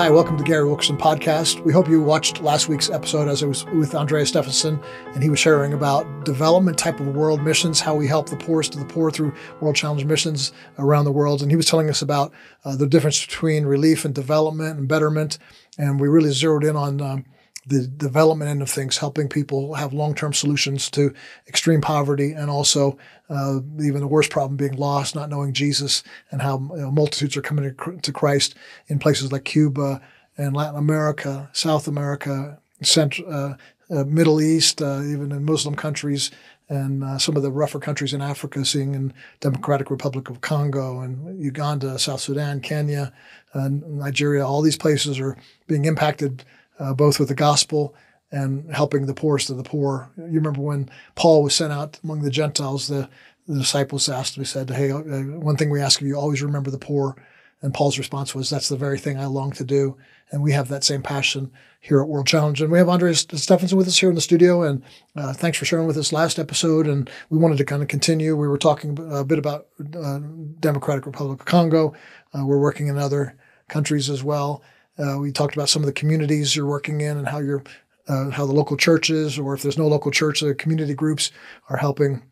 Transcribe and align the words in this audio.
Hi, 0.00 0.08
welcome 0.08 0.38
to 0.38 0.44
Gary 0.44 0.64
Wilkerson 0.64 0.96
podcast. 0.96 1.62
We 1.62 1.74
hope 1.74 1.86
you 1.86 2.00
watched 2.00 2.40
last 2.40 2.70
week's 2.70 2.88
episode 2.88 3.28
as 3.28 3.42
I 3.42 3.46
was 3.46 3.66
with 3.66 3.94
Andreas 3.94 4.30
Stephenson, 4.30 4.80
and 5.12 5.22
he 5.22 5.28
was 5.28 5.38
sharing 5.38 5.74
about 5.74 6.24
development 6.24 6.78
type 6.78 7.00
of 7.00 7.08
world 7.08 7.42
missions, 7.42 7.80
how 7.80 7.94
we 7.94 8.06
help 8.06 8.30
the 8.30 8.36
poorest 8.38 8.72
of 8.72 8.80
the 8.80 8.86
poor 8.86 9.10
through 9.10 9.34
World 9.60 9.76
Challenge 9.76 10.06
missions 10.06 10.52
around 10.78 11.04
the 11.04 11.12
world. 11.12 11.42
And 11.42 11.50
he 11.50 11.56
was 11.56 11.66
telling 11.66 11.90
us 11.90 12.00
about 12.00 12.32
uh, 12.64 12.76
the 12.76 12.86
difference 12.86 13.26
between 13.26 13.66
relief 13.66 14.06
and 14.06 14.14
development 14.14 14.78
and 14.78 14.88
betterment. 14.88 15.36
And 15.76 16.00
we 16.00 16.08
really 16.08 16.30
zeroed 16.30 16.64
in 16.64 16.76
on 16.76 17.02
um, 17.02 17.26
the 17.66 17.86
development 17.86 18.50
end 18.50 18.62
of 18.62 18.70
things, 18.70 18.98
helping 18.98 19.28
people 19.28 19.74
have 19.74 19.92
long-term 19.92 20.32
solutions 20.32 20.90
to 20.90 21.12
extreme 21.46 21.80
poverty 21.80 22.32
and 22.32 22.50
also 22.50 22.98
uh, 23.28 23.60
even 23.80 24.00
the 24.00 24.06
worst 24.06 24.30
problem 24.30 24.56
being 24.56 24.76
lost, 24.76 25.14
not 25.14 25.28
knowing 25.28 25.52
Jesus, 25.52 26.02
and 26.30 26.40
how 26.40 26.58
you 26.74 26.80
know, 26.80 26.90
multitudes 26.90 27.36
are 27.36 27.42
coming 27.42 27.74
to 28.02 28.12
Christ 28.12 28.54
in 28.88 28.98
places 28.98 29.30
like 29.30 29.44
Cuba 29.44 30.00
and 30.38 30.56
Latin 30.56 30.78
America, 30.78 31.50
South 31.52 31.86
America, 31.86 32.58
uh, 32.96 33.54
uh, 33.90 34.04
Middle 34.04 34.40
East, 34.40 34.80
uh, 34.80 35.02
even 35.02 35.30
in 35.32 35.44
Muslim 35.44 35.74
countries, 35.74 36.30
and 36.70 37.04
uh, 37.04 37.18
some 37.18 37.36
of 37.36 37.42
the 37.42 37.50
rougher 37.50 37.80
countries 37.80 38.14
in 38.14 38.22
Africa, 38.22 38.64
seeing 38.64 38.94
in 38.94 39.12
Democratic 39.40 39.90
Republic 39.90 40.30
of 40.30 40.40
Congo 40.40 41.00
and 41.00 41.42
Uganda, 41.42 41.98
South 41.98 42.20
Sudan, 42.20 42.60
Kenya, 42.60 43.12
Nigeria. 43.54 44.46
All 44.46 44.62
these 44.62 44.76
places 44.76 45.18
are 45.18 45.36
being 45.66 45.84
impacted 45.84 46.44
uh, 46.80 46.94
both 46.94 47.20
with 47.20 47.28
the 47.28 47.34
gospel 47.34 47.94
and 48.32 48.72
helping 48.74 49.06
the 49.06 49.14
poorest 49.14 49.50
of 49.50 49.56
the 49.56 49.62
poor. 49.62 50.10
You 50.16 50.24
remember 50.24 50.60
when 50.60 50.88
Paul 51.14 51.42
was 51.42 51.54
sent 51.54 51.72
out 51.72 51.98
among 52.02 52.22
the 52.22 52.30
Gentiles, 52.30 52.88
the, 52.88 53.08
the 53.46 53.58
disciples 53.58 54.08
asked 54.08 54.36
him, 54.36 54.42
he 54.42 54.46
said, 54.46 54.70
Hey, 54.70 54.90
uh, 54.90 55.00
one 55.00 55.56
thing 55.56 55.70
we 55.70 55.80
ask 55.80 56.00
of 56.00 56.06
you, 56.06 56.14
always 56.16 56.42
remember 56.42 56.70
the 56.70 56.78
poor. 56.78 57.16
And 57.62 57.74
Paul's 57.74 57.98
response 57.98 58.34
was, 58.34 58.48
That's 58.48 58.68
the 58.68 58.76
very 58.76 58.98
thing 58.98 59.18
I 59.18 59.26
long 59.26 59.52
to 59.52 59.64
do. 59.64 59.96
And 60.30 60.42
we 60.42 60.52
have 60.52 60.68
that 60.68 60.84
same 60.84 61.02
passion 61.02 61.50
here 61.80 62.00
at 62.00 62.08
World 62.08 62.26
Challenge. 62.26 62.62
And 62.62 62.70
we 62.70 62.78
have 62.78 62.88
Andreas 62.88 63.26
Stephenson 63.34 63.76
with 63.76 63.88
us 63.88 63.98
here 63.98 64.08
in 64.08 64.14
the 64.14 64.20
studio. 64.20 64.62
And 64.62 64.82
uh, 65.16 65.32
thanks 65.32 65.58
for 65.58 65.64
sharing 65.64 65.88
with 65.88 65.96
us 65.96 66.12
last 66.12 66.38
episode. 66.38 66.86
And 66.86 67.10
we 67.30 67.38
wanted 67.38 67.58
to 67.58 67.64
kind 67.64 67.82
of 67.82 67.88
continue. 67.88 68.36
We 68.36 68.46
were 68.46 68.58
talking 68.58 68.96
a 69.10 69.24
bit 69.24 69.40
about 69.40 69.66
uh, 69.98 70.20
Democratic 70.60 71.04
Republic 71.04 71.40
of 71.40 71.46
Congo. 71.46 71.94
Uh, 72.32 72.46
we're 72.46 72.60
working 72.60 72.86
in 72.86 72.96
other 72.96 73.36
countries 73.68 74.08
as 74.08 74.22
well. 74.22 74.62
Uh, 74.98 75.18
we 75.18 75.32
talked 75.32 75.54
about 75.54 75.68
some 75.68 75.82
of 75.82 75.86
the 75.86 75.92
communities 75.92 76.54
you're 76.54 76.66
working 76.66 77.00
in 77.00 77.16
and 77.16 77.28
how 77.28 77.38
you're 77.38 77.62
uh, 78.08 78.30
how 78.30 78.44
the 78.44 78.52
local 78.52 78.76
churches, 78.76 79.38
or 79.38 79.54
if 79.54 79.62
there's 79.62 79.78
no 79.78 79.86
local 79.86 80.10
church, 80.10 80.40
the 80.40 80.54
community 80.54 80.94
groups 80.94 81.30
are 81.68 81.76
helping 81.76 82.22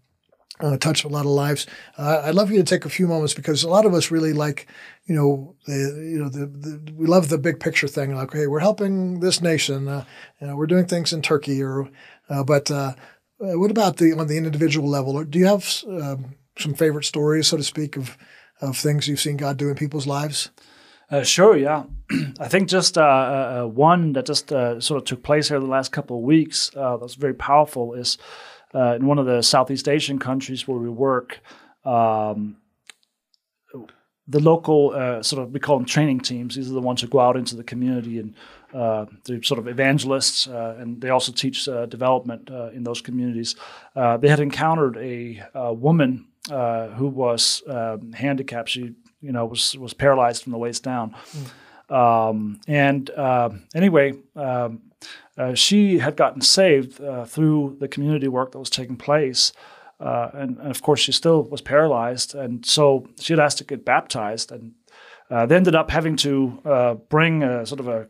uh, 0.61 0.77
touch 0.77 1.05
a 1.05 1.09
lot 1.09 1.21
of 1.25 1.31
lives. 1.31 1.67
Uh, 1.97 2.23
I'd 2.25 2.35
love 2.35 2.51
you 2.51 2.59
to 2.59 2.65
take 2.65 2.85
a 2.85 2.91
few 2.91 3.07
moments 3.07 3.33
because 3.35 3.63
a 3.63 3.69
lot 3.69 3.87
of 3.87 3.95
us 3.95 4.11
really 4.11 4.33
like, 4.33 4.67
you 5.07 5.15
know, 5.15 5.55
the, 5.67 5.73
you 5.73 6.19
know, 6.19 6.29
the, 6.29 6.47
the 6.47 6.93
we 6.95 7.07
love 7.07 7.29
the 7.29 7.39
big 7.39 7.61
picture 7.61 7.87
thing. 7.89 8.15
Like, 8.15 8.33
hey, 8.33 8.47
we're 8.47 8.59
helping 8.59 9.21
this 9.21 9.41
nation. 9.41 9.89
Uh, 9.89 10.05
you 10.41 10.49
know, 10.49 10.57
we're 10.57 10.67
doing 10.67 10.87
things 10.87 11.13
in 11.13 11.23
Turkey, 11.23 11.63
or 11.63 11.89
uh, 12.29 12.43
but 12.43 12.71
uh, 12.71 12.95
what 13.39 13.71
about 13.71 13.99
the 13.99 14.13
on 14.13 14.27
the 14.27 14.37
individual 14.37 14.89
level? 14.89 15.17
Or 15.17 15.25
do 15.25 15.39
you 15.39 15.47
have 15.47 15.85
um, 15.87 16.35
some 16.59 16.75
favorite 16.75 17.05
stories, 17.05 17.47
so 17.47 17.57
to 17.57 17.63
speak, 17.63 17.97
of 17.97 18.17
of 18.61 18.77
things 18.77 19.07
you've 19.07 19.21
seen 19.21 19.37
God 19.37 19.57
do 19.57 19.69
in 19.69 19.77
people's 19.77 20.07
lives? 20.07 20.51
Uh, 21.11 21.23
sure, 21.23 21.57
yeah. 21.57 21.85
I 22.41 22.49
think 22.49 22.69
just 22.69 22.99
uh, 22.99 23.03
uh, 23.03 23.63
uh, 23.63 23.67
one 23.67 24.13
that 24.13 24.27
just 24.27 24.53
uh, 24.53 24.79
sort 24.81 24.99
of 24.99 25.05
took 25.07 25.23
place 25.23 25.49
here 25.49 25.59
the 25.59 25.67
last 25.67 25.91
couple 25.91 26.19
of 26.19 26.23
weeks 26.23 26.71
uh, 26.77 26.99
that's 26.99 27.15
very 27.15 27.35
powerful 27.35 27.95
is 27.95 28.19
in 28.75 29.07
one 29.07 29.19
of 29.19 29.25
the 29.25 29.43
Southeast 29.43 29.89
Asian 29.89 30.19
countries 30.19 30.69
where 30.69 30.79
we 30.79 30.91
work. 30.91 31.41
Um, 31.85 32.59
the 34.31 34.41
local 34.41 34.91
sort 35.23 35.43
of 35.43 35.53
we 35.53 35.59
call 35.59 35.79
them 35.79 35.87
training 35.87 36.21
teams. 36.21 36.55
These 36.55 36.71
are 36.71 36.75
the 36.75 36.83
ones 36.83 37.01
who 37.01 37.07
go 37.07 37.19
out 37.19 37.39
into 37.39 37.57
the 37.57 37.65
community 37.65 38.19
and 38.19 38.35
they're 39.25 39.43
sort 39.43 39.59
of 39.59 39.67
evangelists, 39.67 40.47
and 40.47 41.01
they 41.01 41.09
also 41.09 41.33
teach 41.33 41.65
development 41.65 42.51
in 42.75 42.85
those 42.85 43.01
communities. 43.01 43.57
they 43.95 44.29
had 44.29 44.41
encountered 44.41 44.99
a, 44.99 45.43
a 45.55 45.73
woman 45.73 46.27
who 46.51 47.07
was 47.09 47.63
um, 47.69 48.13
handicapped. 48.13 48.69
She 48.69 48.93
you 49.21 49.33
know 49.33 49.47
was 49.47 49.77
was 49.77 49.95
paralyzed 49.95 50.43
from 50.43 50.53
the 50.53 50.59
waist 50.59 50.83
down. 50.83 51.15
Mm. 51.33 51.51
Um, 51.91 52.61
and 52.67 53.09
uh, 53.11 53.51
anyway, 53.75 54.15
um, 54.37 54.83
uh, 55.37 55.55
she 55.55 55.99
had 55.99 56.17
gotten 56.17 56.43
saved 56.43 57.01
uh, 57.01 57.25
through 57.25 57.77
the 57.81 57.89
community 57.89 58.29
work 58.29 58.53
that 58.53 58.59
was 58.59 58.71
taking 58.71 58.97
place. 58.97 59.53
Uh, 60.01 60.31
and, 60.35 60.59
and, 60.59 60.71
of 60.71 60.81
course, 60.81 61.01
she 61.01 61.11
still 61.11 61.43
was 61.45 61.61
paralyzed. 61.61 62.35
And 62.35 62.65
so 62.65 63.09
she 63.19 63.33
had 63.33 63.41
asked 63.41 63.59
to 63.59 63.65
get 63.65 63.85
baptized. 63.85 64.53
And 64.53 64.75
uh, 65.29 65.47
they 65.47 65.57
ended 65.57 65.75
up 65.75 65.91
having 65.91 66.15
to 66.19 66.61
uh, 66.65 66.95
bring 66.95 67.43
a, 67.43 67.67
sort 67.67 67.81
of 67.81 67.89
a 67.89 68.09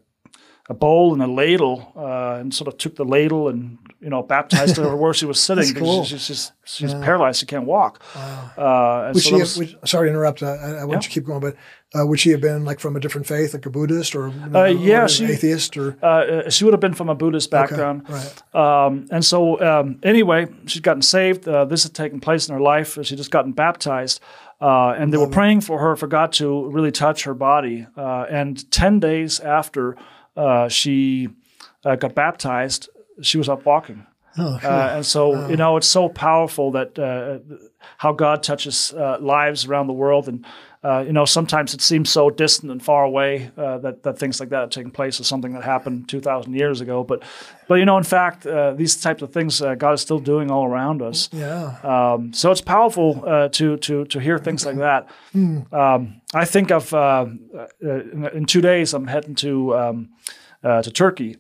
a 0.69 0.75
bowl 0.75 1.13
and 1.13 1.23
a 1.23 1.27
ladle 1.27 1.93
uh, 1.97 2.39
and 2.39 2.53
sort 2.53 2.69
of 2.69 2.77
took 2.77 2.97
the 2.97 3.05
ladle 3.05 3.49
and 3.49 3.79
you 4.01 4.09
know 4.09 4.23
baptized 4.23 4.77
her 4.77 4.97
where 4.97 5.15
she 5.15 5.27
was 5.27 5.41
sitting 5.43 5.67
because 5.69 5.83
cool. 5.83 6.05
she's, 6.05 6.23
she's, 6.23 6.53
she's 6.65 6.93
yeah. 6.93 7.03
paralyzed 7.03 7.41
she 7.41 7.47
can't 7.47 7.65
walk 7.65 8.03
wow. 8.15 8.51
uh, 8.57 9.13
would 9.13 9.23
so 9.23 9.29
she 9.29 9.35
was, 9.35 9.59
would, 9.59 9.79
sorry 9.89 10.09
to 10.09 10.11
interrupt 10.11 10.43
I, 10.43 10.55
I 10.55 10.85
want 10.85 10.93
yeah. 10.93 10.99
to 11.01 11.09
keep 11.09 11.25
going 11.25 11.41
but 11.41 11.57
uh, 11.99 12.07
would 12.07 12.21
she 12.21 12.31
have 12.31 12.41
been 12.41 12.65
like 12.65 12.81
from 12.81 12.97
a 12.97 13.01
different 13.01 13.27
faith 13.27 13.55
like 13.55 13.67
a 13.67 13.71
Buddhist 13.71 14.15
or 14.15 14.29
uh, 14.55 14.65
yeah 14.65 15.05
or 15.05 15.09
she, 15.09 15.25
atheist 15.25 15.77
or 15.77 15.97
uh, 16.03 16.07
uh, 16.07 16.51
she 16.51 16.65
would 16.65 16.75
have 16.75 16.81
been 16.81 16.95
from 16.95 17.09
a 17.09 17.15
Buddhist 17.15 17.51
background 17.51 18.03
okay. 18.09 18.13
right. 18.55 18.87
Um, 18.87 19.07
and 19.11 19.25
so 19.25 19.61
um, 19.61 19.99
anyway 20.03 20.47
she'd 20.67 20.83
gotten 20.83 21.03
saved 21.03 21.45
this 21.45 21.83
had 21.83 21.95
taken 21.95 22.21
place 22.21 22.49
in 22.49 22.55
her 22.55 22.61
life 22.61 22.99
she 23.03 23.17
just 23.17 23.31
gotten 23.31 23.53
baptized 23.53 24.21
and 24.61 25.13
they 25.13 25.19
were 25.19 25.29
praying 25.29 25.61
for 25.61 25.79
her 25.79 25.97
for 25.97 26.07
God 26.07 26.33
to 26.35 26.69
really 26.71 26.93
touch 26.93 27.25
her 27.25 27.35
body 27.35 27.87
and 27.97 28.71
10 28.71 29.01
days 29.01 29.41
after 29.41 29.97
uh, 30.39 30.69
she 30.69 31.29
uh, 31.85 31.97
got 31.97 32.15
baptized, 32.15 32.89
she 33.23 33.39
was 33.39 33.49
up 33.49 33.65
walking. 33.65 34.07
Oh, 34.39 34.59
uh, 34.63 34.93
and 34.97 35.07
so, 35.07 35.49
you 35.49 35.57
know, 35.57 35.77
it's 35.77 35.87
so 35.87 36.09
powerful 36.09 36.71
that 36.73 36.99
uh, 36.99 37.39
how 37.97 38.13
God 38.13 38.43
touches 38.43 38.93
uh, 38.93 39.19
lives 39.21 39.67
around 39.67 39.89
the 39.89 39.93
world. 39.93 40.29
And, 40.29 40.45
you 41.07 41.13
know, 41.13 41.25
sometimes 41.25 41.75
it 41.75 41.81
seems 41.81 42.09
so 42.11 42.31
distant 42.31 42.71
and 42.71 42.83
far 42.83 43.03
away 43.05 43.51
that, 43.57 44.03
that 44.05 44.19
things 44.19 44.39
like 44.39 44.51
that 44.51 44.61
are 44.61 44.69
taking 44.69 44.93
place 44.93 45.19
is 45.19 45.27
something 45.27 45.55
that 45.55 45.65
happened 45.65 46.09
2,000 46.09 46.55
years 46.55 46.81
ago. 46.81 47.03
But, 47.03 47.25
but 47.67 47.77
you 47.77 47.85
know, 47.85 47.99
in 47.99 48.05
fact, 48.05 48.47
these 48.77 49.01
types 49.01 49.23
of 49.23 49.33
things 49.33 49.61
God 49.61 49.93
is 49.95 50.01
still 50.01 50.21
doing 50.21 50.51
all 50.51 50.67
around 50.67 51.03
us. 51.03 51.29
Yeah. 51.33 51.77
Um, 51.83 52.33
so 52.33 52.53
it's 52.53 52.61
powerful 52.61 53.49
to, 53.53 53.77
to, 53.77 54.05
to 54.05 54.21
hear 54.21 54.39
things 54.39 54.65
like 54.65 54.77
that. 54.77 55.09
Mm. 55.35 55.73
Um, 55.73 56.21
I 56.33 56.45
think 56.45 56.71
of, 56.71 56.93
in, 57.81 58.31
in, 58.33 58.45
two 58.45 58.61
days, 58.61 58.95
I'm 58.95 59.09
heading 59.09 59.35
to, 59.37 59.77
um, 59.77 60.11
uh, 60.63 60.83
to 60.83 60.91
Turkey. 60.91 61.39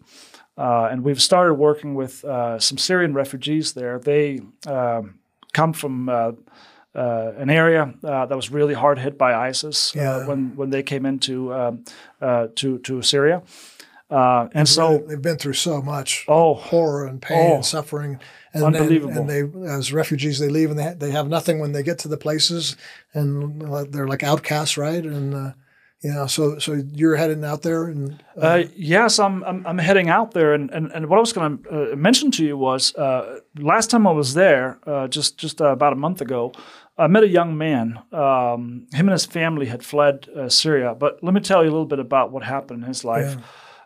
Uh, 0.58 0.88
and 0.90 1.04
we've 1.04 1.22
started 1.22 1.54
working 1.54 1.94
with 1.94 2.24
uh, 2.24 2.58
some 2.58 2.76
Syrian 2.76 3.14
refugees 3.14 3.74
there. 3.74 4.00
They 4.00 4.40
um, 4.66 5.20
come 5.52 5.72
from 5.72 6.08
uh, 6.08 6.32
uh, 6.96 7.32
an 7.36 7.48
area 7.48 7.94
uh, 8.02 8.26
that 8.26 8.34
was 8.34 8.50
really 8.50 8.74
hard 8.74 8.98
hit 8.98 9.16
by 9.16 9.34
ISIS 9.34 9.94
yeah. 9.94 10.26
when 10.26 10.56
when 10.56 10.70
they 10.70 10.82
came 10.82 11.06
into 11.06 11.54
um, 11.54 11.84
to 12.20 12.78
to 12.78 13.02
Syria. 13.02 13.42
and 14.10 14.50
they've 14.52 14.68
so 14.68 14.90
really, 14.90 15.06
they've 15.06 15.22
been 15.22 15.38
through 15.38 15.52
so 15.52 15.80
much 15.80 16.24
oh, 16.26 16.54
horror 16.54 17.06
and 17.06 17.22
pain 17.22 17.52
oh, 17.52 17.54
and 17.56 17.64
suffering. 17.64 18.18
And, 18.52 18.64
unbelievable. 18.64 19.10
And, 19.16 19.30
and, 19.30 19.64
they, 19.64 19.70
as 19.70 19.92
refugees, 19.92 20.40
they 20.40 20.48
leave 20.48 20.70
and 20.70 20.78
they, 20.78 20.94
they 20.94 21.10
have 21.12 21.28
nothing 21.28 21.60
when 21.60 21.72
they 21.72 21.84
get 21.84 22.00
to 22.00 22.08
the 22.08 22.16
places, 22.16 22.76
and 23.14 23.62
they're 23.92 24.08
like 24.08 24.24
outcasts, 24.24 24.76
right? 24.76 25.04
And 25.04 25.54
know, 26.04 26.26
so 26.26 26.58
so 26.58 26.74
you're 26.92 27.16
heading 27.16 27.44
out 27.44 27.62
there, 27.62 27.84
and 27.84 28.22
uh, 28.36 28.40
uh, 28.40 28.64
yes, 28.76 29.18
I'm, 29.18 29.42
I'm, 29.42 29.66
I'm 29.66 29.78
heading 29.78 30.08
out 30.08 30.32
there, 30.32 30.54
and 30.54 30.70
and, 30.70 30.92
and 30.92 31.08
what 31.08 31.16
I 31.16 31.20
was 31.20 31.32
going 31.32 31.58
to 31.58 31.92
uh, 31.92 31.96
mention 31.96 32.30
to 32.32 32.44
you 32.44 32.56
was 32.56 32.94
uh, 32.94 33.40
last 33.58 33.90
time 33.90 34.06
I 34.06 34.12
was 34.12 34.34
there, 34.34 34.78
uh, 34.86 35.08
just 35.08 35.38
just 35.38 35.60
uh, 35.60 35.72
about 35.72 35.92
a 35.92 35.96
month 35.96 36.20
ago, 36.20 36.52
I 36.96 37.08
met 37.08 37.24
a 37.24 37.28
young 37.28 37.58
man. 37.58 37.98
Um, 38.12 38.86
him 38.92 39.08
and 39.08 39.10
his 39.10 39.26
family 39.26 39.66
had 39.66 39.84
fled 39.84 40.28
Syria, 40.48 40.94
but 40.94 41.22
let 41.22 41.34
me 41.34 41.40
tell 41.40 41.64
you 41.64 41.70
a 41.70 41.72
little 41.72 41.86
bit 41.86 41.98
about 41.98 42.30
what 42.30 42.44
happened 42.44 42.84
in 42.84 42.88
his 42.88 43.04
life, 43.04 43.36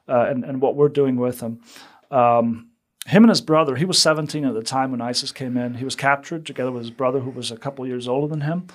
yeah. 0.06 0.30
and 0.30 0.44
and 0.44 0.60
what 0.60 0.76
we're 0.76 0.90
doing 0.90 1.16
with 1.16 1.40
him. 1.40 1.60
Um, 2.10 2.68
him 3.06 3.24
and 3.24 3.30
his 3.30 3.40
brother, 3.40 3.74
he 3.74 3.84
was 3.84 3.98
17 3.98 4.44
at 4.44 4.54
the 4.54 4.62
time 4.62 4.92
when 4.92 5.00
ISIS 5.00 5.32
came 5.32 5.56
in. 5.56 5.74
He 5.74 5.84
was 5.84 5.96
captured 5.96 6.46
together 6.46 6.70
with 6.70 6.82
his 6.82 6.90
brother, 6.90 7.20
who 7.20 7.30
was 7.30 7.50
a 7.50 7.56
couple 7.56 7.86
years 7.86 8.06
older 8.06 8.28
than 8.28 8.42
him. 8.42 8.68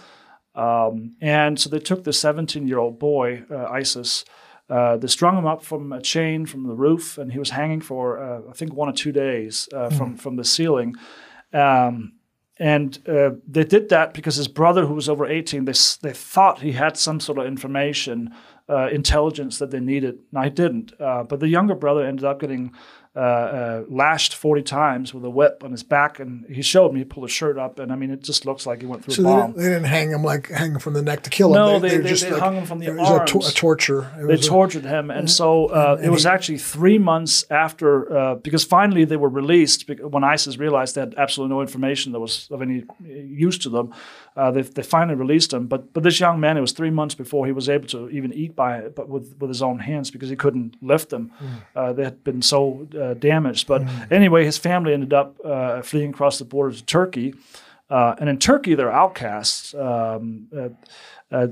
Um, 0.58 1.16
and 1.22 1.60
so 1.60 1.70
they 1.70 1.80
took 1.80 2.04
the 2.04 2.12
17 2.12 2.68
year 2.68 2.80
old 2.80 2.98
boy, 3.00 3.44
uh, 3.50 3.66
ISIS, 3.66 4.26
uh, 4.70 4.98
they 4.98 5.08
strung 5.08 5.38
him 5.38 5.46
up 5.46 5.64
from 5.64 5.94
a 5.94 6.02
chain 6.02 6.46
from 6.46 6.64
the 6.64 6.74
roof, 6.74 7.18
and 7.18 7.32
he 7.32 7.40
was 7.40 7.52
hanging 7.52 7.80
for, 7.80 8.22
uh, 8.22 8.42
I 8.50 8.54
think, 8.54 8.74
one 8.74 8.90
or 8.90 8.94
two 8.94 9.14
days 9.14 9.70
mm. 9.72 9.94
from, 9.98 10.18
from 10.18 10.36
the 10.36 10.44
ceiling. 10.44 10.96
Um, 11.54 12.14
and 12.60 12.98
uh, 13.08 13.32
they 13.48 13.64
did 13.64 13.90
that 13.90 14.14
because 14.14 14.36
his 14.36 14.48
brother, 14.48 14.86
who 14.86 14.96
was 14.96 15.08
over 15.08 15.26
18, 15.28 15.66
they, 15.66 15.74
they 16.02 16.12
thought 16.12 16.60
he 16.60 16.72
had 16.74 16.98
some 16.98 17.20
sort 17.20 17.38
of 17.38 17.46
information, 17.46 18.34
uh, 18.68 18.88
intelligence 18.88 19.60
that 19.60 19.72
they 19.72 19.80
needed. 19.80 20.20
Now, 20.32 20.44
he 20.44 20.50
didn't. 20.50 20.92
but 20.98 21.40
the 21.40 21.48
younger 21.48 21.76
brother 21.76 22.04
ended 22.04 22.26
up 22.26 22.40
getting 22.42 22.74
uh, 23.18 23.20
uh, 23.20 23.84
lashed 23.90 24.36
40 24.36 24.62
times 24.62 25.14
with 25.14 25.26
a 25.26 25.30
whip 25.30 25.64
on 25.66 25.72
his 25.72 25.82
back. 25.82 26.20
And 26.20 26.46
he 26.48 26.62
showed 26.62 26.94
me, 26.94 27.00
he 27.00 27.06
pulled 27.06 27.26
his 27.26 27.32
shirt 27.32 27.58
up, 27.58 27.80
and 27.80 27.92
I 27.92 27.96
mean, 27.96 28.12
it 28.12 28.22
just 28.22 28.46
looks 28.46 28.68
like 28.68 28.80
he 28.82 28.86
went 28.86 29.04
through 29.04 29.16
So 29.16 29.24
a 29.24 29.26
they 29.26 29.42
didn't, 29.42 29.58
they 29.58 29.64
didn't 29.64 29.84
hang 29.86 30.12
him 30.12 30.24
like 30.24 30.50
hang 30.50 30.74
him 30.74 30.80
from 30.80 30.94
the 30.94 31.02
neck 31.02 31.24
to 31.24 31.30
kill 31.32 31.50
him. 31.50 31.54
No, 31.56 31.80
they- 31.80 31.98
were 31.98 32.04
they- 32.04 32.10
just 32.10 32.24
they 32.24 32.32
like- 32.32 32.42
hung 32.42 32.56
him 32.56 32.66
from 32.68 32.80
the 32.80 32.86
it 32.88 32.96
was 32.96 33.10
a, 33.10 33.26
to- 33.26 33.40
a 33.40 33.52
torture. 33.52 34.12
It 34.20 34.28
they 34.28 34.34
a- 34.36 34.38
tortured 34.38 34.86
him, 34.86 35.10
and 35.10 35.30
so 35.30 35.66
uh, 35.68 35.96
and 35.98 36.06
it 36.06 36.10
was 36.12 36.24
he- 36.24 36.30
actually 36.30 36.58
three 36.60 37.00
months 37.00 37.46
after 37.50 38.16
uh, 38.16 38.36
because 38.36 38.64
finally 38.64 39.04
they 39.06 39.18
were 39.18 39.30
released 39.30 39.90
when 39.90 40.24
ISIS 40.24 40.58
realized 40.58 40.96
they 40.96 41.02
had 41.02 41.16
absolutely 41.18 41.56
no 41.56 41.62
information 41.62 42.12
that 42.12 42.20
was 42.20 42.48
of 42.52 42.62
any 42.62 42.84
use 43.04 43.58
to 43.60 43.70
them. 43.70 43.94
Uh, 44.38 44.52
they, 44.52 44.62
they 44.62 44.84
finally 44.84 45.16
released 45.16 45.52
him, 45.52 45.68
but 45.68 45.82
but 45.94 46.04
this 46.04 46.20
young 46.20 46.40
man, 46.40 46.58
it 46.58 46.62
was 46.62 46.72
three 46.74 46.92
months 46.92 47.16
before 47.16 47.48
he 47.48 47.52
was 47.52 47.68
able 47.68 47.88
to 47.88 48.08
even 48.10 48.32
eat 48.34 48.56
by 48.56 48.78
it, 48.78 48.96
but 48.96 49.10
with 49.10 49.36
with 49.40 49.50
his 49.50 49.62
own 49.62 49.80
hands 49.80 50.12
because 50.12 50.30
he 50.30 50.36
couldn't 50.36 50.76
lift 50.82 51.10
them. 51.10 51.32
Uh, 51.76 51.92
they 51.94 52.04
had 52.04 52.24
been 52.24 52.42
so 52.42 52.88
uh, 53.02 53.16
damaged. 53.16 53.68
But 53.68 53.82
anyway, 54.12 54.46
his 54.46 54.58
family 54.58 54.94
ended 54.94 55.14
up 55.14 55.36
uh, 55.44 55.82
fleeing 55.82 56.12
across 56.12 56.38
the 56.38 56.46
border 56.46 56.76
to 56.76 56.86
Turkey. 56.86 57.34
Uh, 57.90 58.16
and 58.20 58.30
in 58.30 58.38
Turkey, 58.38 58.76
they're 58.76 58.92
outcasts. 58.92 59.74
Um, 59.74 60.48
uh, 60.56 60.70
uh, 61.32 61.48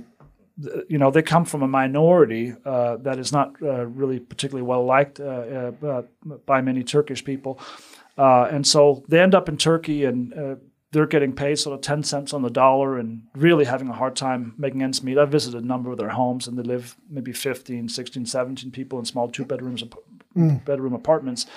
you 0.88 0.98
know, 0.98 1.12
they 1.12 1.22
come 1.22 1.46
from 1.46 1.64
a 1.64 1.68
minority 1.68 2.54
uh, 2.66 2.98
that 2.98 3.20
is 3.20 3.32
not 3.32 3.56
uh, 3.62 3.86
really 3.86 4.20
particularly 4.20 4.66
well 4.66 4.86
liked 4.86 5.20
uh, 5.20 5.72
uh, 5.86 6.02
by 6.46 6.62
many 6.62 6.84
Turkish 6.84 7.24
people. 7.24 7.60
Uh, 8.18 8.48
and 8.52 8.66
so 8.66 9.04
they 9.10 9.20
end 9.20 9.36
up 9.36 9.50
in 9.50 9.58
Turkey 9.58 10.06
and 10.06 10.34
uh, 10.34 10.56
they're 10.96 11.06
getting 11.06 11.34
paid 11.34 11.60
sort 11.60 11.76
of 11.76 11.82
10 11.82 12.04
cents 12.04 12.34
on 12.34 12.42
the 12.42 12.50
dollar 12.50 12.98
and 12.98 13.28
really 13.36 13.66
having 13.66 13.90
a 13.90 13.94
hard 13.94 14.16
time 14.16 14.54
making 14.58 14.82
ends 14.82 15.04
meet. 15.04 15.18
I've 15.18 15.30
visited 15.30 15.62
a 15.62 15.68
number 15.68 15.92
of 15.92 15.98
their 15.98 16.08
homes 16.08 16.48
and 16.48 16.58
they 16.58 16.64
live 16.64 16.96
maybe 17.10 17.34
15, 17.34 17.90
16, 17.90 18.26
17 18.26 18.72
people 18.72 18.98
in 18.98 19.04
small 19.04 19.28
two 19.28 19.44
bedrooms, 19.44 19.84
mm. 20.38 20.64
bedroom 20.64 20.94
apartments. 20.94 21.48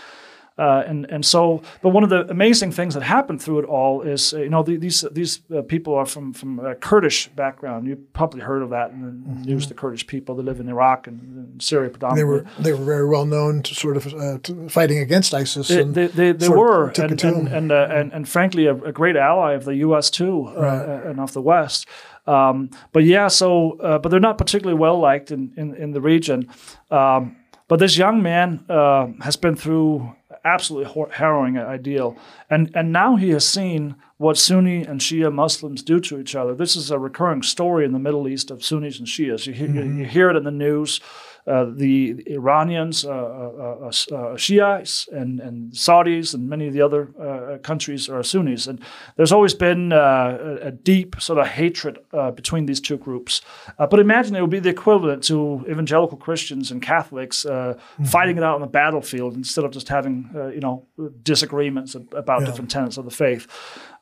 Uh, 0.59 0.83
and 0.89 1.07
and 1.07 1.25
so, 1.25 1.63
but 1.83 1.91
one 1.91 2.03
of 2.03 2.11
the 2.11 2.29
amazing 2.31 2.73
things 2.73 2.95
that 2.95 3.03
happened 3.05 3.41
through 3.41 3.61
it 3.61 3.65
all 3.65 4.03
is, 4.03 4.35
uh, 4.35 4.39
you 4.39 4.49
know, 4.49 4.63
the, 4.65 4.77
these 4.77 5.05
these 5.13 5.41
uh, 5.57 5.63
people 5.63 5.95
are 5.95 6.07
from 6.07 6.33
from 6.33 6.59
a 6.59 6.75
Kurdish 6.75 7.29
background. 7.29 7.87
You've 7.87 8.13
probably 8.13 8.41
heard 8.41 8.63
of 8.63 8.71
that 8.71 8.91
in 8.91 9.01
the 9.03 9.47
news. 9.47 9.69
The 9.69 9.75
Kurdish 9.75 10.07
people 10.07 10.35
that 10.35 10.43
live 10.43 10.59
in 10.59 10.69
Iraq 10.69 11.07
and, 11.07 11.21
and 11.21 11.63
Syria 11.63 11.91
they 12.15 12.25
were 12.25 12.45
they 12.59 12.73
were 12.73 12.85
very 12.85 13.09
well 13.09 13.25
known 13.25 13.63
to 13.63 13.75
sort 13.75 13.97
of 13.97 14.07
uh, 14.15 14.39
to 14.43 14.69
fighting 14.69 14.99
against 14.99 15.33
ISIS. 15.33 15.69
They, 15.69 15.83
and 15.83 15.95
they, 15.95 16.07
they, 16.09 16.33
they 16.33 16.49
were, 16.49 16.91
and 16.99 17.23
and 17.25 17.49
and, 17.49 17.73
uh, 17.73 17.89
and 17.91 18.13
and 18.13 18.29
frankly, 18.29 18.67
a, 18.67 18.75
a 18.75 18.93
great 18.93 19.17
ally 19.17 19.53
of 19.53 19.65
the 19.65 19.77
U.S. 19.87 20.11
too, 20.11 20.49
uh, 20.49 20.61
Right. 20.61 21.07
and 21.07 21.21
of 21.21 21.33
the 21.33 21.43
West. 21.43 21.87
Um, 22.27 22.71
but 22.93 23.05
yeah, 23.05 23.29
so 23.29 23.79
uh, 23.81 23.99
but 23.99 24.09
they're 24.11 24.21
not 24.21 24.39
particularly 24.39 24.79
well 24.79 24.99
liked 24.99 25.31
in 25.31 25.53
in, 25.57 25.75
in 25.77 25.93
the 25.93 26.01
region. 26.01 26.49
Um, 26.91 27.37
but 27.69 27.79
this 27.79 27.97
young 27.97 28.23
man 28.23 28.65
uh, 28.69 29.09
has 29.23 29.37
been 29.37 29.55
through 29.55 30.15
absolutely 30.49 30.93
hor- 30.93 31.11
harrowing 31.11 31.59
ideal, 31.59 32.17
and 32.51 32.71
and 32.75 32.93
now 32.93 33.17
he 33.17 33.31
has 33.31 33.49
seen 33.49 33.97
what 34.17 34.37
Sunni 34.37 34.83
and 34.83 35.01
Shia 35.01 35.33
Muslims 35.33 35.83
do 35.83 36.01
to 36.01 36.19
each 36.19 36.35
other. 36.35 36.55
This 36.55 36.75
is 36.75 36.91
a 36.91 36.99
recurring 36.99 37.43
story 37.43 37.85
in 37.85 37.93
the 37.93 37.99
Middle 37.99 38.27
East 38.27 38.51
of 38.51 38.65
Sunnis 38.65 38.99
and 38.99 39.07
Shias. 39.07 39.47
You 39.47 39.53
hear, 39.53 39.69
you 39.69 39.81
mm-hmm. 39.81 40.05
hear 40.05 40.31
it 40.31 40.37
in 40.37 40.45
the 40.45 40.51
news. 40.51 41.01
Uh, 41.49 41.65
the 41.75 42.23
Iranians, 42.27 43.05
uh, 43.05 43.11
uh, 43.11 44.37
Shiites, 44.37 45.09
and, 45.13 45.41
and 45.41 45.73
Saudis, 45.73 46.35
and 46.35 46.49
many 46.49 46.67
of 46.67 46.75
the 46.75 46.83
other 46.83 47.09
uh, 47.19 47.59
countries 47.59 48.09
are 48.09 48.23
Sunnis. 48.23 48.67
And 48.67 48.81
there's 49.17 49.33
always 49.33 49.55
been 49.55 49.93
uh, 49.93 50.59
a, 50.63 50.71
deep 50.71 51.17
sort 51.21 51.39
of 51.39 51.47
hatred 51.47 51.99
uh, 52.13 52.31
between 52.31 52.67
these 52.67 52.81
two 52.81 52.97
groups. 52.97 53.41
Uh, 53.79 53.87
but 53.87 54.01
imagine 54.01 54.37
it 54.37 54.41
would 54.41 54.51
be 54.51 54.59
the 54.61 54.69
equivalent 54.69 55.25
to 55.25 55.65
evangelical 55.69 56.19
Christians 56.19 56.71
and 56.71 56.83
Catholics 56.83 57.47
uh, 57.47 57.79
fighting 58.05 58.37
it 58.37 58.43
out 58.43 58.55
on 58.55 58.61
the 58.61 58.67
battlefield 58.67 59.35
instead 59.35 59.65
of 59.65 59.71
just 59.71 59.89
having, 59.89 60.31
uh, 60.35 60.49
you 60.49 60.61
know, 60.61 60.87
disagreements 61.23 61.97
ab- 61.97 62.15
about 62.15 62.45
different 62.45 62.71
tenets 62.71 62.97
of 62.97 63.05
the 63.05 63.11
faith. 63.11 63.47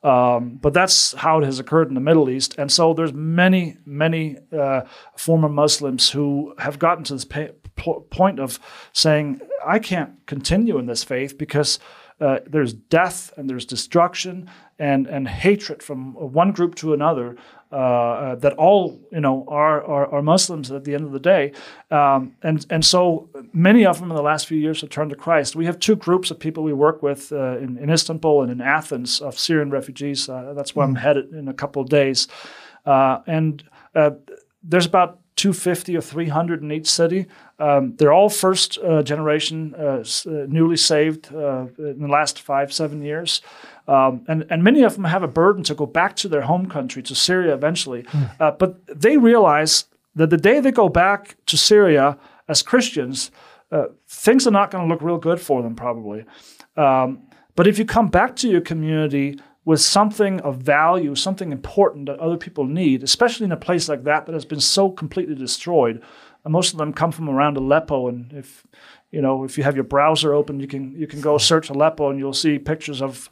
Um, 0.03 0.59
but 0.61 0.73
that's 0.73 1.13
how 1.13 1.39
it 1.39 1.45
has 1.45 1.59
occurred 1.59 1.87
in 1.87 1.95
the 1.95 1.99
Middle 2.01 2.29
East, 2.29 2.55
and 2.57 2.71
so 2.71 2.93
there's 2.93 3.13
many, 3.13 3.77
many 3.85 4.37
uh, 4.57 4.81
former 5.15 5.49
Muslims 5.49 6.11
who 6.11 6.53
have 6.59 6.77
gotten 6.77 7.03
to 7.05 7.13
this 7.13 7.25
point 8.09 8.39
of 8.39 8.59
saying, 8.93 9.41
"I 9.65 9.79
can't 9.79 10.25
continue 10.25 10.77
in 10.77 10.85
this 10.85 11.03
faith 11.03 11.37
because 11.37 11.79
uh, 12.19 12.39
there's 12.47 12.73
death 12.73 13.31
and 13.37 13.49
there's 13.49 13.65
destruction 13.65 14.49
and 14.79 15.07
and 15.07 15.27
hatred 15.27 15.83
from 15.83 16.13
one 16.13 16.51
group 16.51 16.75
to 16.75 16.93
another 16.93 17.35
uh, 17.71 17.75
uh, 17.75 18.35
that 18.35 18.53
all 18.53 18.99
you 19.11 19.19
know 19.19 19.45
are, 19.47 19.83
are 19.83 20.07
are 20.13 20.21
Muslims 20.21 20.71
at 20.71 20.83
the 20.83 20.95
end 20.95 21.03
of 21.03 21.11
the 21.11 21.19
day, 21.19 21.51
um, 21.91 22.35
and 22.41 22.65
and 22.69 22.85
so 22.85 23.29
many 23.53 23.85
of 23.85 23.99
them 23.99 24.09
in 24.09 24.15
the 24.15 24.23
last 24.23 24.47
few 24.47 24.57
years 24.57 24.81
have 24.81 24.89
turned 24.89 25.09
to 25.09 25.15
Christ. 25.15 25.55
We 25.55 25.65
have 25.65 25.77
two 25.77 25.95
groups 25.95 26.31
of 26.31 26.39
people 26.39 26.63
we 26.63 26.73
work 26.73 27.03
with 27.03 27.31
uh, 27.31 27.57
in, 27.57 27.77
in 27.77 27.89
Istanbul 27.89 28.43
and 28.43 28.51
in 28.51 28.61
Athens 28.61 29.19
of 29.19 29.37
Syrian 29.37 29.69
refugees. 29.69 30.29
Uh, 30.29 30.53
that's 30.55 30.75
where 30.75 30.87
I'm 30.87 30.95
headed 30.95 31.33
in 31.33 31.47
a 31.47 31.53
couple 31.53 31.81
of 31.81 31.89
days, 31.89 32.27
uh, 32.85 33.19
and 33.27 33.63
uh, 33.93 34.11
there's 34.63 34.85
about 34.85 35.19
250 35.37 35.95
or 35.95 36.01
300 36.01 36.61
in 36.61 36.71
each 36.71 36.89
city. 36.89 37.27
Um, 37.59 37.95
they're 37.95 38.11
all 38.11 38.29
first 38.29 38.77
uh, 38.79 39.01
generation, 39.03 39.73
uh, 39.75 40.03
uh, 40.03 40.45
newly 40.47 40.77
saved 40.77 41.33
uh, 41.33 41.67
in 41.77 41.99
the 42.01 42.07
last 42.07 42.41
five, 42.41 42.73
seven 42.73 43.01
years. 43.01 43.41
Um, 43.87 44.25
and, 44.27 44.45
and 44.49 44.63
many 44.63 44.83
of 44.83 44.95
them 44.95 45.05
have 45.05 45.23
a 45.23 45.27
burden 45.27 45.63
to 45.63 45.75
go 45.75 45.85
back 45.85 46.15
to 46.17 46.27
their 46.27 46.41
home 46.41 46.67
country, 46.67 47.01
to 47.03 47.15
Syria 47.15 47.53
eventually. 47.53 48.05
Uh, 48.39 48.51
but 48.51 48.85
they 48.87 49.17
realize 49.17 49.85
that 50.15 50.29
the 50.29 50.37
day 50.37 50.59
they 50.59 50.71
go 50.71 50.89
back 50.89 51.37
to 51.45 51.57
Syria 51.57 52.17
as 52.47 52.61
Christians, 52.61 53.31
uh, 53.71 53.85
things 54.07 54.47
are 54.47 54.51
not 54.51 54.71
going 54.71 54.87
to 54.87 54.93
look 54.93 55.01
real 55.01 55.17
good 55.17 55.39
for 55.39 55.61
them, 55.61 55.75
probably. 55.75 56.25
Um, 56.75 57.23
but 57.55 57.67
if 57.67 57.79
you 57.79 57.85
come 57.85 58.07
back 58.07 58.35
to 58.37 58.49
your 58.49 58.61
community 58.61 59.39
with 59.67 59.81
something 59.81 60.39
of 60.41 60.59
value, 60.59 61.13
something 61.13 61.51
important 61.51 62.05
that 62.05 62.17
other 62.19 62.37
people 62.37 62.63
need, 62.63 63.03
especially 63.03 63.43
in 63.43 63.51
a 63.51 63.57
place 63.57 63.89
like 63.89 64.05
that 64.05 64.25
that 64.25 64.31
has 64.31 64.45
been 64.45 64.61
so 64.61 64.89
completely 64.89 65.35
destroyed, 65.35 66.01
and 66.45 66.53
most 66.53 66.71
of 66.71 66.77
them 66.77 66.93
come 66.93 67.11
from 67.11 67.29
around 67.29 67.57
Aleppo. 67.57 68.07
And 68.07 68.31
if 68.31 68.65
you 69.11 69.21
know, 69.21 69.43
if 69.43 69.57
you 69.57 69.65
have 69.65 69.75
your 69.75 69.83
browser 69.83 70.33
open, 70.33 70.61
you 70.61 70.67
can 70.67 70.95
you 70.95 71.05
can 71.05 71.19
go 71.19 71.37
search 71.37 71.69
Aleppo 71.69 72.09
and 72.09 72.17
you'll 72.17 72.31
see 72.31 72.57
pictures 72.57 73.01
of 73.01 73.29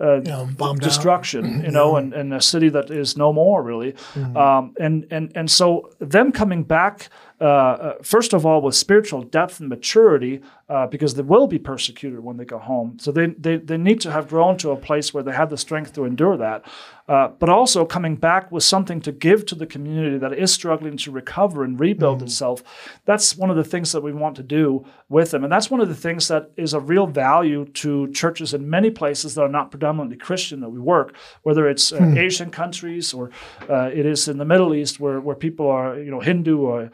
uh, 0.00 0.20
bombed 0.20 0.62
out. 0.62 0.80
destruction, 0.80 1.62
you 1.62 1.70
know, 1.78 1.96
and, 1.96 2.14
and 2.14 2.32
a 2.32 2.40
city 2.40 2.70
that 2.70 2.90
is 2.90 3.18
no 3.18 3.30
more 3.30 3.62
really. 3.62 3.94
Um, 4.16 4.74
and 4.80 5.06
and 5.10 5.32
and 5.34 5.50
so 5.50 5.90
them 5.98 6.32
coming 6.32 6.62
back. 6.62 7.10
Uh, 7.40 7.44
uh, 7.44 7.94
first 8.02 8.32
of 8.32 8.46
all, 8.46 8.62
with 8.62 8.74
spiritual 8.74 9.22
depth 9.22 9.60
and 9.60 9.68
maturity, 9.68 10.40
uh, 10.68 10.86
because 10.86 11.14
they 11.14 11.22
will 11.22 11.46
be 11.46 11.58
persecuted 11.58 12.20
when 12.20 12.36
they 12.36 12.44
go 12.44 12.58
home. 12.58 12.96
So 13.00 13.12
they, 13.12 13.26
they, 13.26 13.56
they 13.56 13.76
need 13.76 14.00
to 14.02 14.12
have 14.12 14.28
grown 14.28 14.56
to 14.58 14.70
a 14.70 14.76
place 14.76 15.12
where 15.12 15.22
they 15.22 15.32
have 15.32 15.50
the 15.50 15.58
strength 15.58 15.92
to 15.94 16.04
endure 16.04 16.36
that. 16.36 16.64
Uh, 17.06 17.28
but 17.28 17.50
also 17.50 17.84
coming 17.84 18.16
back 18.16 18.50
with 18.50 18.64
something 18.64 18.98
to 18.98 19.12
give 19.12 19.44
to 19.44 19.54
the 19.54 19.66
community 19.66 20.16
that 20.16 20.32
is 20.32 20.50
struggling 20.50 20.96
to 20.96 21.10
recover 21.10 21.62
and 21.62 21.78
rebuild 21.78 22.22
itself. 22.22 22.62
That's 23.04 23.36
one 23.36 23.50
of 23.50 23.56
the 23.56 23.64
things 23.64 23.92
that 23.92 24.00
we 24.00 24.14
want 24.14 24.36
to 24.36 24.42
do 24.42 24.86
with 25.10 25.30
them. 25.30 25.44
And 25.44 25.52
that's 25.52 25.70
one 25.70 25.82
of 25.82 25.88
the 25.88 25.94
things 25.94 26.28
that 26.28 26.50
is 26.56 26.72
of 26.72 26.88
real 26.88 27.06
value 27.06 27.66
to 27.66 28.10
churches 28.12 28.54
in 28.54 28.70
many 28.70 28.90
places 28.90 29.34
that 29.34 29.42
are 29.42 29.50
not 29.50 29.70
predominantly 29.70 30.16
Christian 30.16 30.60
that 30.60 30.70
we 30.70 30.80
work, 30.80 31.14
whether 31.42 31.68
it's 31.68 31.92
uh, 31.92 32.14
Asian 32.16 32.50
countries 32.50 33.12
or 33.12 33.30
uh, 33.68 33.90
it 33.92 34.06
is 34.06 34.26
in 34.26 34.38
the 34.38 34.46
Middle 34.46 34.74
East 34.74 34.98
where, 34.98 35.20
where 35.20 35.36
people 35.36 35.68
are, 35.68 35.98
you 35.98 36.10
know, 36.10 36.20
Hindu 36.20 36.60
or 36.60 36.90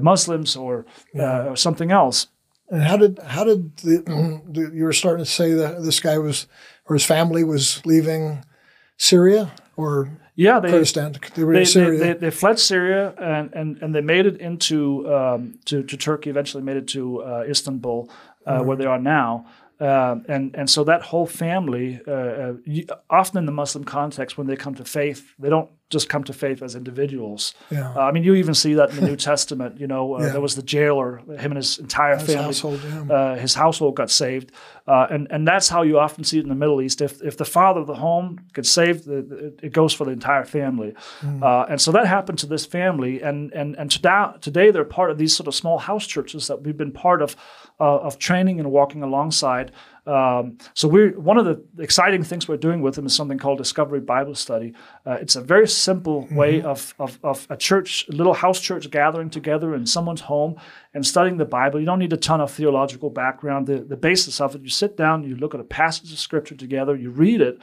Muslims 0.00 0.56
or, 0.56 0.86
uh, 1.18 1.46
or 1.48 1.56
something 1.56 1.90
else. 1.90 2.28
And 2.70 2.82
how 2.82 2.96
did 2.98 3.18
how 3.20 3.44
did 3.44 3.76
the, 3.78 4.70
you 4.74 4.84
were 4.84 4.92
starting 4.92 5.24
to 5.24 5.30
say 5.30 5.54
that 5.54 5.82
this 5.82 6.00
guy 6.00 6.18
was 6.18 6.46
or 6.86 6.96
his 6.96 7.04
family 7.04 7.42
was 7.42 7.80
leaving 7.86 8.44
Syria 8.98 9.52
or 9.76 10.10
Yeah, 10.34 10.60
they, 10.60 10.70
Kurdistan? 10.70 11.16
They 11.34 11.44
were 11.44 11.54
they, 11.54 11.60
in 11.60 11.66
Syria. 11.66 11.98
They, 11.98 12.12
they, 12.12 12.30
fled 12.30 12.58
Syria 12.58 13.14
and, 13.16 13.54
and, 13.54 13.82
and 13.82 13.94
they 13.94 14.02
made 14.02 14.26
it 14.26 14.38
into 14.40 15.10
um, 15.12 15.58
to, 15.64 15.82
to 15.82 15.96
Turkey. 15.96 16.28
Eventually, 16.28 16.62
made 16.62 16.76
it 16.76 16.88
to 16.88 17.22
uh, 17.22 17.44
Istanbul, 17.48 18.10
uh, 18.46 18.60
where 18.60 18.76
they 18.76 18.86
are 18.86 19.00
now. 19.00 19.46
Um 19.80 20.24
and 20.28 20.56
and 20.56 20.68
so 20.68 20.84
that 20.84 21.02
whole 21.02 21.26
family, 21.26 22.00
uh, 22.06 22.12
uh, 22.12 22.96
often 23.08 23.38
in 23.38 23.46
the 23.46 23.52
Muslim 23.52 23.84
context, 23.84 24.36
when 24.36 24.46
they 24.48 24.56
come 24.56 24.74
to 24.74 24.84
faith, 24.84 25.32
they 25.38 25.48
don't 25.48 25.70
just 25.90 26.08
come 26.10 26.22
to 26.24 26.32
faith 26.34 26.62
as 26.62 26.74
individuals. 26.74 27.54
Yeah. 27.70 27.92
Uh, 27.96 28.00
I 28.00 28.12
mean, 28.12 28.22
you 28.22 28.34
even 28.34 28.52
see 28.54 28.74
that 28.74 28.90
in 28.90 28.96
the 28.96 29.06
New 29.06 29.16
Testament. 29.30 29.80
You 29.80 29.86
know, 29.86 30.16
uh, 30.16 30.20
Yeah. 30.22 30.28
there 30.32 30.40
was 30.40 30.54
the 30.54 30.62
jailer, 30.62 31.18
him 31.38 31.52
and 31.52 31.56
his 31.56 31.78
entire 31.78 32.16
his 32.16 32.26
family. 32.26 32.44
household, 32.44 32.80
yeah. 32.84 33.14
uh, 33.14 33.36
his 33.36 33.54
household 33.54 33.96
got 33.96 34.10
saved, 34.10 34.52
uh, 34.86 35.06
and 35.10 35.26
and 35.30 35.48
that's 35.48 35.68
how 35.68 35.82
you 35.82 35.98
often 35.98 36.24
see 36.24 36.38
it 36.38 36.42
in 36.42 36.48
the 36.50 36.54
Middle 36.54 36.82
East. 36.82 37.00
If 37.00 37.22
if 37.22 37.36
the 37.38 37.44
father 37.46 37.80
of 37.80 37.86
the 37.86 37.94
home 37.94 38.40
gets 38.52 38.68
saved, 38.70 39.08
it, 39.08 39.60
it 39.62 39.72
goes 39.72 39.92
for 39.94 40.04
the 40.04 40.12
entire 40.12 40.44
family, 40.44 40.94
uh, 41.42 41.64
and 41.70 41.80
so 41.80 41.90
that 41.92 42.06
happened 42.06 42.38
to 42.40 42.46
this 42.46 42.66
family. 42.66 43.22
And 43.22 43.52
and 43.52 43.74
and 43.76 43.90
today 43.90 44.26
today 44.40 44.70
they're 44.70 44.84
part 44.84 45.10
of 45.10 45.16
these 45.18 45.34
sort 45.36 45.46
of 45.48 45.54
small 45.54 45.78
house 45.78 46.06
churches 46.06 46.46
that 46.48 46.62
we've 46.62 46.76
been 46.76 46.92
part 46.92 47.22
of 47.22 47.34
uh, 47.80 47.98
of 47.98 48.18
training 48.18 48.60
and 48.60 48.70
walking 48.70 49.02
alongside. 49.02 49.72
Um, 50.08 50.56
so 50.72 50.88
we're 50.88 51.10
one 51.20 51.36
of 51.36 51.44
the 51.44 51.62
exciting 51.82 52.22
things 52.22 52.48
we're 52.48 52.56
doing 52.56 52.80
with 52.80 52.94
them 52.94 53.04
is 53.04 53.14
something 53.14 53.36
called 53.36 53.58
Discovery 53.58 54.00
Bible 54.00 54.34
Study. 54.34 54.72
Uh, 55.04 55.18
it's 55.20 55.36
a 55.36 55.42
very 55.42 55.68
simple 55.68 56.22
mm-hmm. 56.22 56.34
way 56.34 56.62
of, 56.62 56.94
of, 56.98 57.18
of 57.22 57.46
a 57.50 57.56
church, 57.56 58.08
a 58.08 58.12
little 58.12 58.32
house 58.32 58.58
church 58.58 58.90
gathering 58.90 59.28
together 59.28 59.74
in 59.74 59.84
someone's 59.84 60.22
home 60.22 60.56
and 60.94 61.06
studying 61.06 61.36
the 61.36 61.44
Bible. 61.44 61.78
You 61.78 61.86
don't 61.86 61.98
need 61.98 62.14
a 62.14 62.16
ton 62.16 62.40
of 62.40 62.50
theological 62.50 63.10
background. 63.10 63.66
The, 63.66 63.80
the 63.80 63.98
basis 63.98 64.40
of 64.40 64.54
it, 64.54 64.62
you 64.62 64.70
sit 64.70 64.96
down, 64.96 65.24
you 65.24 65.36
look 65.36 65.54
at 65.54 65.60
a 65.60 65.64
passage 65.64 66.10
of 66.10 66.18
scripture 66.18 66.54
together, 66.54 66.96
you 66.96 67.10
read 67.10 67.42
it, 67.42 67.58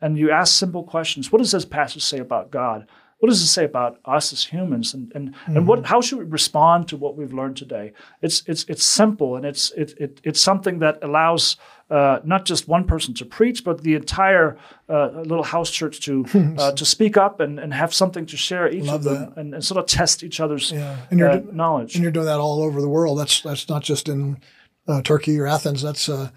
and 0.00 0.16
you 0.16 0.30
ask 0.30 0.54
simple 0.54 0.84
questions. 0.84 1.30
What 1.30 1.40
does 1.40 1.52
this 1.52 1.66
passage 1.66 2.02
say 2.02 2.18
about 2.18 2.50
God? 2.50 2.88
What 3.20 3.28
does 3.28 3.40
it 3.40 3.46
say 3.46 3.64
about 3.64 4.00
us 4.04 4.32
as 4.32 4.44
humans 4.44 4.92
and 4.92 5.12
and, 5.14 5.34
mm-hmm. 5.34 5.56
and 5.56 5.68
what 5.68 5.78
mm-hmm. 5.78 5.86
how 5.86 6.00
should 6.00 6.18
we 6.18 6.24
respond 6.24 6.88
to 6.88 6.96
what 6.96 7.16
we've 7.16 7.32
learned 7.32 7.56
today 7.56 7.92
it's 8.20 8.42
it's 8.46 8.64
it's 8.68 8.84
simple 8.84 9.36
and 9.36 9.46
it's 9.46 9.70
it, 9.72 9.94
it 9.98 10.20
it's 10.24 10.40
something 10.40 10.80
that 10.80 10.98
allows 11.02 11.56
uh, 11.90 12.20
not 12.24 12.44
just 12.44 12.68
one 12.68 12.84
person 12.84 13.12
to 13.14 13.24
preach, 13.24 13.64
but 13.64 13.82
the 13.82 13.94
entire 13.94 14.56
uh, 14.88 15.08
little 15.22 15.42
house 15.42 15.70
church 15.70 16.00
to 16.00 16.24
uh, 16.58 16.72
to 16.72 16.84
speak 16.84 17.16
up 17.16 17.40
and, 17.40 17.58
and 17.58 17.74
have 17.74 17.92
something 17.92 18.26
to 18.26 18.36
share 18.36 18.70
each 18.70 18.84
Love 18.84 19.04
of 19.04 19.04
them 19.04 19.32
and, 19.36 19.54
and, 19.54 19.64
sort 19.64 19.78
of 19.78 19.86
test 19.86 20.22
each 20.22 20.38
other's 20.38 20.70
yeah. 20.70 20.96
and 21.10 21.18
you're, 21.18 21.30
uh, 21.30 21.40
knowledge. 21.50 21.96
And 21.96 22.02
you're 22.04 22.12
doing 22.12 22.26
that 22.26 22.38
all 22.38 22.62
over 22.62 22.80
the 22.80 22.88
world. 22.88 23.18
That's 23.18 23.40
that's 23.42 23.68
not 23.68 23.82
just 23.82 24.08
in 24.08 24.40
uh, 24.86 25.02
Turkey 25.02 25.38
or 25.38 25.48
Athens. 25.48 25.82
That's 25.82 26.08
uh, 26.08 26.30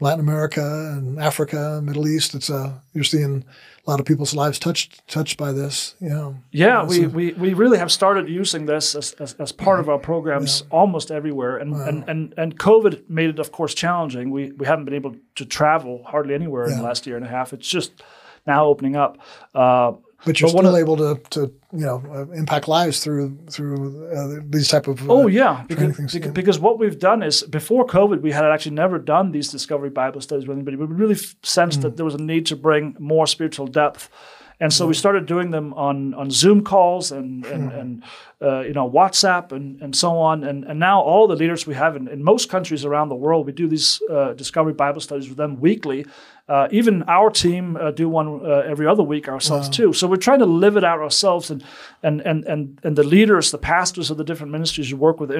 Latin 0.00 0.20
America 0.20 0.62
and 0.96 1.20
Africa, 1.20 1.80
Middle 1.82 2.08
East. 2.08 2.34
It's 2.34 2.50
uh, 2.50 2.72
you're 2.92 3.04
seeing 3.04 3.44
a 3.88 3.90
lot 3.90 4.00
of 4.00 4.06
people's 4.06 4.34
lives 4.34 4.58
touched 4.58 5.06
touched 5.08 5.38
by 5.38 5.50
this. 5.50 5.96
Yeah, 5.98 6.34
yeah. 6.50 6.84
We, 6.84 7.04
a, 7.04 7.08
we 7.08 7.32
we 7.32 7.54
really 7.54 7.78
have 7.78 7.90
started 7.90 8.28
using 8.28 8.66
this 8.66 8.94
as, 8.94 9.12
as, 9.14 9.32
as 9.38 9.50
part 9.50 9.80
of 9.80 9.88
our 9.88 9.98
programs 9.98 10.60
yeah. 10.60 10.78
almost 10.78 11.10
everywhere, 11.10 11.56
and, 11.56 11.72
wow. 11.72 11.86
and 11.86 12.04
and 12.06 12.34
and 12.36 12.58
COVID 12.58 13.08
made 13.08 13.30
it, 13.30 13.38
of 13.38 13.50
course, 13.50 13.72
challenging. 13.72 14.30
We 14.30 14.52
we 14.52 14.66
haven't 14.66 14.84
been 14.84 14.94
able 14.94 15.16
to 15.36 15.44
travel 15.46 16.04
hardly 16.04 16.34
anywhere 16.34 16.66
yeah. 16.66 16.72
in 16.72 16.78
the 16.80 16.84
last 16.84 17.06
year 17.06 17.16
and 17.16 17.24
a 17.24 17.30
half. 17.30 17.54
It's 17.54 17.66
just 17.66 18.02
now 18.46 18.66
opening 18.66 18.94
up. 18.94 19.16
Uh, 19.54 19.92
but 20.24 20.40
you're 20.40 20.52
but 20.52 20.58
still 20.58 20.76
able 20.76 20.96
to, 20.96 21.20
to 21.30 21.40
you 21.72 21.86
know 21.86 22.02
uh, 22.10 22.30
impact 22.32 22.66
lives 22.68 23.00
through 23.00 23.36
through 23.50 24.08
uh, 24.08 24.40
these 24.48 24.68
type 24.68 24.88
of 24.88 25.08
uh, 25.08 25.12
oh 25.12 25.26
yeah 25.26 25.64
because, 25.68 25.96
because, 26.12 26.32
because, 26.32 26.58
what 26.58 26.78
we've 26.78 26.98
done 26.98 27.22
is 27.22 27.42
before 27.44 27.86
COVID 27.86 28.20
we 28.20 28.32
had 28.32 28.44
actually 28.44 28.74
never 28.74 28.98
done 28.98 29.30
these 29.32 29.50
discovery 29.50 29.90
Bible 29.90 30.20
studies 30.20 30.46
with 30.46 30.56
anybody. 30.56 30.76
We 30.76 30.86
really 30.86 31.16
sensed 31.42 31.80
mm. 31.80 31.82
that 31.82 31.96
there 31.96 32.04
was 32.04 32.14
a 32.14 32.22
need 32.22 32.46
to 32.46 32.56
bring 32.56 32.96
more 32.98 33.26
spiritual 33.26 33.66
depth. 33.66 34.10
And 34.60 34.72
so 34.72 34.88
we 34.88 34.94
started 34.94 35.26
doing 35.26 35.52
them 35.52 35.72
on, 35.74 36.14
on 36.14 36.32
Zoom 36.32 36.64
calls 36.64 37.12
and, 37.12 37.46
and, 37.46 37.70
mm. 37.70 37.80
and 37.80 38.04
uh, 38.42 38.60
you 38.62 38.72
know 38.72 38.90
WhatsApp 38.90 39.52
and, 39.52 39.80
and 39.80 39.94
so 39.94 40.18
on. 40.18 40.42
And, 40.42 40.64
and 40.64 40.80
now 40.80 41.00
all 41.00 41.28
the 41.28 41.36
leaders 41.36 41.66
we 41.66 41.74
have 41.74 41.94
in, 41.94 42.08
in 42.08 42.24
most 42.24 42.48
countries 42.48 42.84
around 42.84 43.08
the 43.08 43.14
world, 43.14 43.46
we 43.46 43.52
do 43.52 43.68
these 43.68 44.02
uh, 44.10 44.32
Discovery 44.32 44.72
Bible 44.72 45.00
studies 45.00 45.28
with 45.28 45.38
them 45.38 45.60
weekly. 45.60 46.06
Uh, 46.48 46.66
even 46.70 47.02
our 47.08 47.28
team 47.28 47.76
uh, 47.76 47.90
do 47.90 48.08
one 48.08 48.40
uh, 48.42 48.60
every 48.60 48.86
other 48.86 49.02
week 49.02 49.28
ourselves 49.28 49.68
wow. 49.68 49.72
too. 49.72 49.92
So 49.92 50.06
we're 50.06 50.16
trying 50.16 50.38
to 50.38 50.46
live 50.46 50.78
it 50.78 50.84
out 50.84 50.98
ourselves, 50.98 51.50
and 51.50 51.62
and 52.02 52.22
and 52.22 52.42
and 52.46 52.80
and 52.82 52.96
the 52.96 53.02
leaders, 53.02 53.50
the 53.50 53.58
pastors 53.58 54.10
of 54.10 54.16
the 54.16 54.24
different 54.24 54.50
ministries 54.50 54.90
you 54.90 54.96
work 54.96 55.20
with, 55.20 55.30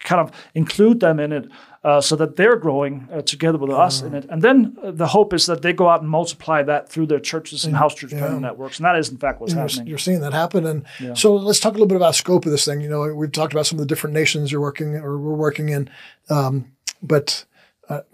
kind 0.00 0.20
of 0.20 0.32
include 0.54 0.98
them 0.98 1.20
in 1.20 1.30
it, 1.30 1.48
uh, 1.84 2.00
so 2.00 2.16
that 2.16 2.34
they're 2.34 2.56
growing 2.56 3.08
uh, 3.12 3.22
together 3.22 3.58
with 3.58 3.70
us 3.70 4.02
in 4.02 4.12
it. 4.12 4.26
And 4.28 4.42
then 4.42 4.76
uh, 4.82 4.90
the 4.90 5.06
hope 5.06 5.32
is 5.32 5.46
that 5.46 5.62
they 5.62 5.72
go 5.72 5.88
out 5.88 6.00
and 6.00 6.10
multiply 6.10 6.64
that 6.64 6.88
through 6.88 7.06
their 7.06 7.20
churches 7.20 7.64
and, 7.64 7.76
house 7.76 7.94
church 7.94 8.12
yeah. 8.12 8.36
networks, 8.36 8.78
and 8.78 8.86
that 8.86 8.96
is 8.96 9.08
in 9.08 9.18
fact 9.18 9.40
what's 9.40 9.52
you're, 9.52 9.62
happening. 9.62 9.86
You're 9.86 9.98
seeing 9.98 10.20
that 10.22 10.32
happen, 10.32 10.66
and 10.66 10.84
yeah. 10.98 11.14
so 11.14 11.36
let's 11.36 11.60
talk 11.60 11.70
a 11.70 11.74
little 11.74 11.86
bit 11.86 11.96
about 11.96 12.08
the 12.08 12.14
scope 12.14 12.44
of 12.44 12.50
this 12.50 12.64
thing. 12.64 12.80
You 12.80 12.88
know, 12.88 13.14
we've 13.14 13.30
talked 13.30 13.52
about 13.52 13.66
some 13.66 13.78
of 13.78 13.86
the 13.86 13.86
different 13.86 14.14
nations 14.14 14.50
you're 14.50 14.60
working 14.60 14.96
or 14.96 15.16
we're 15.16 15.34
working 15.34 15.68
in, 15.68 15.88
um, 16.28 16.72
but 17.04 17.44
uh, 17.88 18.00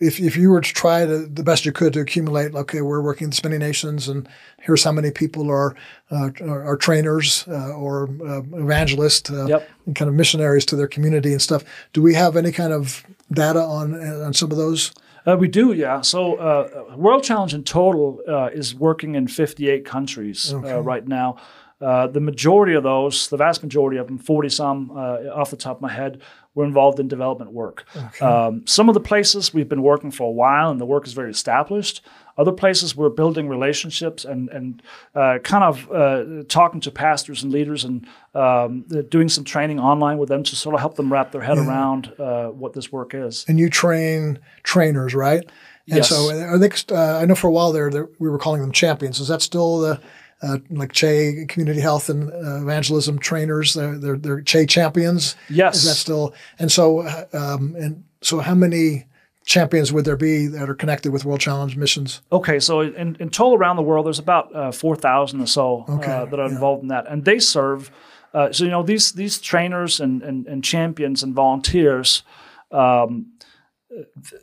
if, 0.00 0.20
if 0.20 0.36
you 0.36 0.50
were 0.50 0.60
to 0.60 0.72
try 0.72 1.04
to, 1.04 1.26
the 1.26 1.42
best 1.42 1.64
you 1.64 1.72
could 1.72 1.92
to 1.92 2.00
accumulate, 2.00 2.54
okay, 2.54 2.82
we're 2.82 3.00
working 3.00 3.28
in 3.28 3.32
many 3.42 3.58
nations, 3.58 4.08
and 4.08 4.28
here's 4.60 4.84
how 4.84 4.92
many 4.92 5.10
people 5.10 5.50
are 5.50 5.74
uh, 6.10 6.30
are, 6.42 6.64
are, 6.64 6.76
trainers 6.76 7.44
uh, 7.48 7.72
or 7.72 8.08
uh, 8.26 8.42
evangelists, 8.58 9.30
uh, 9.30 9.46
yep. 9.46 9.68
kind 9.94 10.08
of 10.08 10.14
missionaries 10.14 10.64
to 10.66 10.76
their 10.76 10.86
community 10.86 11.32
and 11.32 11.42
stuff. 11.42 11.64
Do 11.92 12.02
we 12.02 12.14
have 12.14 12.36
any 12.36 12.52
kind 12.52 12.72
of 12.72 13.04
data 13.32 13.60
on 13.60 13.94
on 13.94 14.32
some 14.34 14.50
of 14.50 14.56
those? 14.56 14.92
Uh, 15.24 15.36
we 15.36 15.48
do, 15.48 15.72
yeah. 15.72 16.00
So, 16.00 16.96
World 16.96 17.22
Challenge 17.22 17.54
in 17.54 17.62
total 17.62 18.20
is 18.52 18.74
working 18.74 19.14
in 19.14 19.28
58 19.28 19.84
countries 19.84 20.52
okay. 20.52 20.80
right 20.80 21.06
now. 21.06 21.38
Uh, 21.82 22.06
the 22.06 22.20
majority 22.20 22.74
of 22.74 22.84
those, 22.84 23.28
the 23.28 23.36
vast 23.36 23.60
majority 23.60 23.98
of 23.98 24.06
them, 24.06 24.16
40 24.16 24.48
some 24.48 24.92
uh, 24.92 25.18
off 25.34 25.50
the 25.50 25.56
top 25.56 25.76
of 25.78 25.82
my 25.82 25.90
head, 25.90 26.22
were 26.54 26.64
involved 26.64 27.00
in 27.00 27.08
development 27.08 27.52
work. 27.52 27.86
Okay. 27.96 28.24
Um, 28.24 28.66
some 28.66 28.88
of 28.88 28.94
the 28.94 29.00
places 29.00 29.54
we've 29.54 29.68
been 29.68 29.82
working 29.82 30.10
for 30.10 30.24
a 30.24 30.30
while 30.30 30.70
and 30.70 30.80
the 30.80 30.86
work 30.86 31.06
is 31.06 31.12
very 31.12 31.30
established. 31.30 32.02
Other 32.36 32.52
places 32.52 32.96
we're 32.96 33.10
building 33.10 33.48
relationships 33.48 34.24
and, 34.24 34.48
and 34.50 34.82
uh, 35.14 35.38
kind 35.44 35.64
of 35.64 35.90
uh, 35.90 36.44
talking 36.48 36.80
to 36.80 36.90
pastors 36.90 37.42
and 37.42 37.52
leaders 37.52 37.84
and 37.84 38.06
um, 38.34 38.84
doing 39.10 39.28
some 39.28 39.44
training 39.44 39.78
online 39.78 40.18
with 40.18 40.28
them 40.28 40.42
to 40.42 40.56
sort 40.56 40.74
of 40.74 40.80
help 40.80 40.96
them 40.96 41.12
wrap 41.12 41.32
their 41.32 41.42
head 41.42 41.58
yeah. 41.58 41.66
around 41.66 42.12
uh, 42.18 42.48
what 42.48 42.72
this 42.72 42.90
work 42.90 43.14
is. 43.14 43.44
And 43.48 43.58
you 43.58 43.68
train 43.68 44.38
trainers, 44.62 45.14
right? 45.14 45.44
And 45.88 45.98
yes. 45.98 46.08
so 46.08 46.30
are 46.30 46.58
they, 46.58 46.70
uh, 46.90 47.18
I 47.18 47.24
know 47.26 47.34
for 47.34 47.48
a 47.48 47.52
while 47.52 47.72
there, 47.72 48.08
we 48.18 48.30
were 48.30 48.38
calling 48.38 48.60
them 48.60 48.72
champions. 48.72 49.20
Is 49.20 49.28
that 49.28 49.42
still 49.42 49.80
the 49.80 50.00
uh, 50.42 50.58
like 50.70 50.92
Che 50.92 51.46
Community 51.48 51.80
Health 51.80 52.08
and 52.08 52.30
uh, 52.30 52.62
Evangelism 52.62 53.18
trainers. 53.18 53.74
They're, 53.74 53.96
they're, 53.98 54.16
they're 54.16 54.40
Che 54.40 54.66
champions. 54.66 55.36
Yes, 55.48 55.76
is 55.76 55.84
that 55.84 55.94
still? 55.94 56.34
And 56.58 56.70
so, 56.70 57.06
um, 57.32 57.74
and 57.78 58.04
so, 58.22 58.40
how 58.40 58.54
many 58.54 59.06
champions 59.44 59.92
would 59.92 60.04
there 60.04 60.16
be 60.16 60.46
that 60.46 60.68
are 60.68 60.74
connected 60.74 61.12
with 61.12 61.24
World 61.24 61.40
Challenge 61.40 61.76
missions? 61.76 62.22
Okay, 62.30 62.60
so 62.60 62.80
in, 62.80 63.16
in 63.18 63.28
total 63.30 63.54
around 63.54 63.76
the 63.76 63.82
world, 63.82 64.06
there's 64.06 64.18
about 64.18 64.54
uh, 64.54 64.72
four 64.72 64.96
thousand 64.96 65.40
or 65.40 65.46
so 65.46 65.84
uh, 65.88 66.24
that 66.24 66.38
are 66.38 66.46
yeah. 66.46 66.54
involved 66.54 66.82
in 66.82 66.88
that, 66.88 67.06
and 67.08 67.24
they 67.24 67.38
serve. 67.38 67.90
Uh, 68.34 68.50
so 68.50 68.64
you 68.64 68.70
know 68.70 68.82
these 68.82 69.12
these 69.12 69.40
trainers 69.40 70.00
and, 70.00 70.22
and, 70.22 70.46
and 70.46 70.64
champions 70.64 71.22
and 71.22 71.34
volunteers. 71.34 72.22
Um, 72.70 73.32
th- 73.90 74.42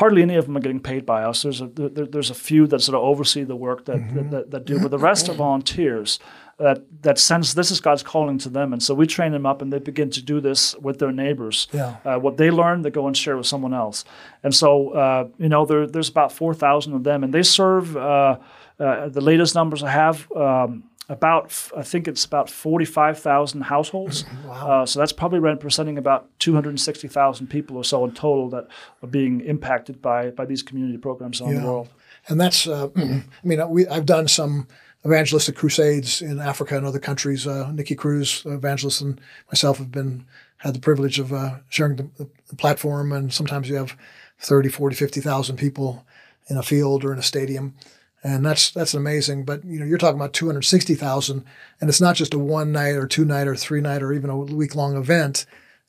hardly 0.00 0.22
any 0.22 0.36
of 0.36 0.46
them 0.46 0.56
are 0.56 0.60
getting 0.60 0.80
paid 0.80 1.04
by 1.04 1.22
us. 1.22 1.42
There's 1.42 1.60
a 1.60 1.66
there, 1.66 2.06
there's 2.06 2.30
a 2.30 2.34
few 2.34 2.66
that 2.68 2.80
sort 2.80 2.96
of 2.96 3.02
oversee 3.02 3.44
the 3.44 3.54
work 3.54 3.84
that, 3.84 3.98
mm-hmm. 3.98 4.30
that, 4.30 4.50
that, 4.50 4.64
do, 4.64 4.80
but 4.80 4.90
the 4.90 4.98
rest 4.98 5.28
are 5.28 5.34
volunteers 5.34 6.18
that 6.58 6.82
that 7.02 7.18
sense 7.18 7.54
this 7.54 7.70
is 7.70 7.80
God's 7.80 8.02
calling 8.02 8.38
to 8.38 8.48
them, 8.48 8.72
and 8.72 8.82
so 8.82 8.94
we 8.94 9.06
train 9.06 9.32
them 9.32 9.46
up, 9.46 9.62
and 9.62 9.72
they 9.72 9.78
begin 9.78 10.10
to 10.10 10.22
do 10.22 10.40
this 10.40 10.74
with 10.76 10.98
their 10.98 11.12
neighbors. 11.12 11.68
Yeah. 11.72 11.96
Uh, 12.04 12.18
what 12.18 12.38
they 12.38 12.50
learn, 12.50 12.82
they 12.82 12.90
go 12.90 13.06
and 13.06 13.16
share 13.16 13.36
with 13.36 13.46
someone 13.46 13.74
else, 13.74 14.04
and 14.42 14.54
so 14.54 14.90
uh, 14.90 15.28
you 15.38 15.48
know 15.48 15.64
there, 15.66 15.86
there's 15.86 16.08
about 16.08 16.32
four 16.32 16.54
thousand 16.54 16.94
of 16.94 17.04
them, 17.04 17.22
and 17.24 17.32
they 17.32 17.42
serve. 17.42 17.96
Uh, 17.96 18.38
uh 18.78 19.10
the 19.10 19.20
latest 19.20 19.54
numbers 19.54 19.82
I 19.82 19.90
have. 19.90 20.16
Um, 20.32 20.84
about 21.10 21.70
I 21.76 21.82
think 21.82 22.06
it's 22.06 22.24
about 22.24 22.48
forty 22.48 22.84
five 22.84 23.18
thousand 23.18 23.62
households. 23.62 24.24
wow. 24.46 24.82
uh, 24.82 24.86
so 24.86 25.00
that's 25.00 25.12
probably 25.12 25.40
representing 25.40 25.98
about 25.98 26.30
two 26.38 26.54
hundred 26.54 26.70
and 26.70 26.80
sixty 26.80 27.08
thousand 27.08 27.48
people 27.48 27.76
or 27.76 27.84
so 27.84 28.04
in 28.04 28.12
total 28.12 28.48
that 28.50 28.68
are 29.02 29.08
being 29.08 29.40
impacted 29.40 30.00
by 30.00 30.30
by 30.30 30.46
these 30.46 30.62
community 30.62 30.96
programs 30.96 31.40
around 31.40 31.54
yeah. 31.54 31.60
the 31.60 31.66
world. 31.66 31.88
And 32.28 32.40
that's 32.40 32.66
uh, 32.66 32.88
I 32.96 33.22
mean 33.42 33.68
we 33.68 33.86
I've 33.88 34.06
done 34.06 34.28
some 34.28 34.68
evangelistic 35.04 35.56
crusades 35.56 36.22
in 36.22 36.38
Africa 36.38 36.76
and 36.76 36.86
other 36.86 37.00
countries. 37.00 37.46
Uh, 37.46 37.72
Nicky 37.72 37.96
Cruz, 37.96 38.42
evangelist, 38.46 39.00
and 39.00 39.20
myself 39.48 39.78
have 39.78 39.90
been 39.90 40.26
had 40.58 40.74
the 40.74 40.80
privilege 40.80 41.18
of 41.18 41.32
uh, 41.32 41.56
sharing 41.70 41.96
the, 41.96 42.28
the 42.48 42.56
platform. 42.56 43.12
And 43.12 43.32
sometimes 43.32 43.68
you 43.68 43.76
have 43.76 43.96
30, 44.40 44.68
40, 44.68 44.94
50,000 44.94 45.56
people 45.56 46.04
in 46.48 46.56
a 46.58 46.62
field 46.62 47.02
or 47.02 47.12
in 47.12 47.18
a 47.18 47.22
stadium 47.22 47.74
and 48.22 48.44
that's 48.44 48.70
that's 48.70 48.94
amazing. 48.94 49.44
But 49.44 49.64
you 49.64 49.78
know, 49.78 49.86
you're 49.86 49.98
talking 49.98 50.18
about 50.18 50.32
260,000, 50.32 51.44
and 51.80 51.90
it's 51.90 52.00
not 52.00 52.16
just 52.16 52.34
a 52.34 52.38
one 52.38 52.72
night 52.72 52.94
or 52.94 53.06
two 53.06 53.24
night 53.24 53.48
or 53.48 53.56
three 53.56 53.80
night 53.80 54.02
or 54.02 54.12
even 54.12 54.30
a 54.30 54.36
week 54.36 54.74
long 54.74 54.96
event. 54.96 55.46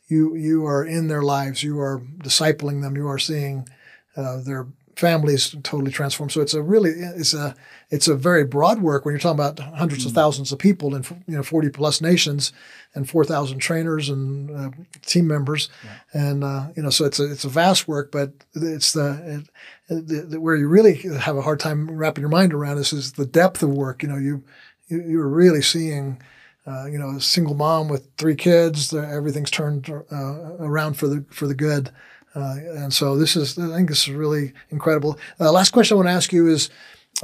You 0.08 0.36
you 0.36 0.66
are 0.66 0.84
in 0.84 1.08
their 1.08 1.22
lives. 1.22 1.64
You 1.64 1.80
are 1.80 2.02
discipling 2.20 2.82
them. 2.82 2.96
You 2.96 3.08
are 3.08 3.20
seeing 3.20 3.68
uh, 4.16 4.42
their 4.42 4.68
families 5.02 5.56
totally 5.64 5.92
transformed. 5.92 6.32
So 6.32 6.42
it's 6.42 6.54
a 6.54 6.62
really 6.62 6.92
it's 6.92 7.34
a 7.34 7.56
it's 7.90 8.08
a 8.08 8.16
very 8.16 8.46
broad 8.46 8.82
work 8.82 9.04
when 9.04 9.14
you're 9.14 9.20
talking 9.20 9.40
about 9.40 9.58
100s 9.58 9.74
mm-hmm. 9.74 10.08
of 10.08 10.14
thousands 10.14 10.52
of 10.52 10.60
people 10.60 10.96
in 10.96 11.04
you 11.28 11.36
know 11.36 11.44
40 11.44 11.70
plus 11.70 12.00
nations 12.00 12.54
and 12.94 13.10
4,000 13.10 13.58
trainers 13.60 14.10
and 14.10 14.52
uh, 14.52 14.70
team 15.02 15.28
members, 15.28 15.70
yeah. 15.84 16.30
and 16.30 16.44
uh, 16.44 16.68
you 16.76 16.84
know 16.84 16.92
so 16.92 17.04
it's 17.04 17.20
a 17.20 17.30
it's 17.30 17.44
a 17.44 17.50
vast 17.50 17.88
work, 17.88 18.12
but 18.12 18.32
it's 18.54 18.94
the, 18.94 19.44
it, 19.90 20.08
the, 20.08 20.22
the, 20.22 20.40
where 20.40 20.56
you 20.56 20.68
really 20.68 20.96
have 21.20 21.36
a 21.36 21.42
hard 21.42 21.60
time 21.60 21.90
wrapping 21.90 22.22
your 22.22 22.30
mind 22.30 22.54
around 22.54 22.78
this 22.78 22.94
is 22.94 23.14
the 23.14 23.26
depth 23.26 23.64
of 23.64 23.70
work. 23.70 24.04
You 24.04 24.10
know 24.10 24.18
you, 24.18 24.44
you 24.88 25.04
you're 25.04 25.28
really 25.28 25.62
seeing. 25.62 26.22
Uh, 26.64 26.86
you 26.86 27.00
know, 27.00 27.10
a 27.10 27.20
single 27.20 27.56
mom 27.56 27.88
with 27.88 28.08
three 28.20 28.36
kids, 28.36 28.94
everything's 28.94 29.50
turned 29.50 29.90
uh, 29.90 30.14
around 30.60 30.94
for 30.94 31.08
the 31.08 31.26
for 31.32 31.48
the 31.48 31.56
good, 31.56 31.90
uh, 32.36 32.56
and 32.78 32.94
so 32.94 33.18
this 33.18 33.36
is, 33.36 33.58
I 33.58 33.76
think 33.76 33.90
this 33.90 34.08
is 34.08 34.14
really 34.14 34.54
incredible. 34.70 35.20
Uh, 35.40 35.52
last 35.52 35.72
question 35.72 35.96
I 35.96 35.98
want 35.98 36.08
to 36.08 36.14
ask 36.14 36.32
you 36.32 36.48
is, 36.48 36.70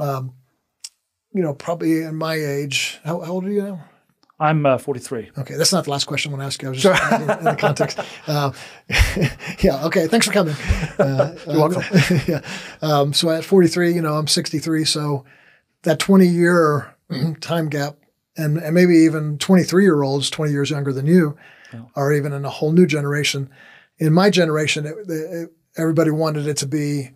um, 0.00 0.34
you 1.32 1.42
know, 1.42 1.54
probably 1.54 2.02
in 2.02 2.16
my 2.16 2.34
age, 2.34 3.00
how, 3.04 3.20
how, 3.20 3.32
old 3.32 3.44
are 3.44 3.50
you 3.50 3.62
now? 3.62 3.84
I'm 4.40 4.64
uh, 4.66 4.78
43. 4.78 5.30
Okay, 5.38 5.54
that's 5.54 5.72
not 5.72 5.84
the 5.84 5.90
last 5.90 6.04
question 6.04 6.30
I 6.30 6.36
want 6.36 6.42
to 6.42 6.46
ask 6.46 6.62
you. 6.62 6.68
I 6.68 6.70
was 6.70 6.82
just 6.82 7.12
in, 7.12 7.22
in 7.22 7.44
the 7.44 7.56
context. 7.58 7.98
Uh, 8.26 8.52
yeah. 9.60 9.84
Okay. 9.86 10.06
Thanks 10.06 10.26
for 10.26 10.32
coming. 10.32 10.54
Uh, 10.98 11.34
You're 11.46 11.56
welcome. 11.56 11.82
yeah. 12.26 12.40
Um, 12.80 13.12
so 13.12 13.30
at 13.30 13.44
43, 13.44 13.94
you 13.94 14.02
know, 14.02 14.14
I'm 14.14 14.28
63. 14.28 14.84
So 14.84 15.24
that 15.82 15.98
20 15.98 16.26
year 16.26 16.94
time 17.40 17.68
gap, 17.68 17.96
and, 18.36 18.58
and 18.58 18.74
maybe 18.74 18.96
even 18.98 19.38
23 19.38 19.82
year 19.82 20.02
olds, 20.02 20.30
20 20.30 20.52
years 20.52 20.70
younger 20.70 20.92
than 20.92 21.06
you, 21.06 21.36
are 21.96 22.12
even 22.12 22.32
in 22.32 22.44
a 22.44 22.50
whole 22.50 22.72
new 22.72 22.86
generation. 22.86 23.50
In 23.98 24.12
my 24.12 24.30
generation, 24.30 24.86
it, 24.86 24.94
it, 25.08 25.50
everybody 25.76 26.10
wanted 26.10 26.46
it 26.46 26.56
to 26.58 26.66
be, 26.66 27.10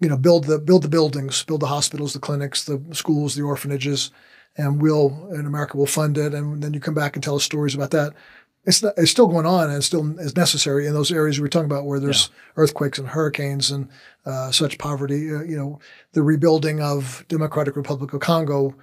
you 0.00 0.08
know, 0.08 0.16
build 0.16 0.44
the 0.44 0.58
build 0.58 0.82
the 0.82 0.88
buildings, 0.88 1.42
build 1.44 1.60
the 1.60 1.66
hospitals, 1.66 2.12
the 2.12 2.18
clinics, 2.18 2.64
the 2.64 2.82
schools, 2.92 3.34
the 3.34 3.42
orphanages, 3.42 4.10
and 4.56 4.80
we'll 4.80 5.28
in 5.32 5.46
America 5.46 5.76
will 5.76 5.86
fund 5.86 6.18
it. 6.18 6.34
And 6.34 6.62
then 6.62 6.74
you 6.74 6.80
come 6.80 6.94
back 6.94 7.16
and 7.16 7.22
tell 7.22 7.36
us 7.36 7.44
stories 7.44 7.74
about 7.74 7.90
that. 7.92 8.12
It's 8.66 8.82
not, 8.82 8.94
it's 8.96 9.10
still 9.10 9.26
going 9.26 9.44
on 9.44 9.68
and 9.68 9.78
it 9.78 9.82
still 9.82 10.18
is 10.18 10.36
necessary 10.36 10.86
in 10.86 10.94
those 10.94 11.12
areas 11.12 11.38
we're 11.38 11.48
talking 11.48 11.66
about 11.66 11.84
where 11.84 12.00
there's 12.00 12.30
earthquakes 12.56 12.98
and 12.98 13.08
hurricanes 13.08 13.70
and 13.70 13.88
uh, 14.24 14.50
such 14.52 14.78
poverty. 14.78 15.30
Uh, 15.30 15.42
you 15.42 15.56
know, 15.56 15.80
the 16.12 16.22
rebuilding 16.22 16.80
of 16.80 17.26
Democratic 17.28 17.76
Republic 17.76 18.14
of 18.14 18.20
Congo 18.20 18.74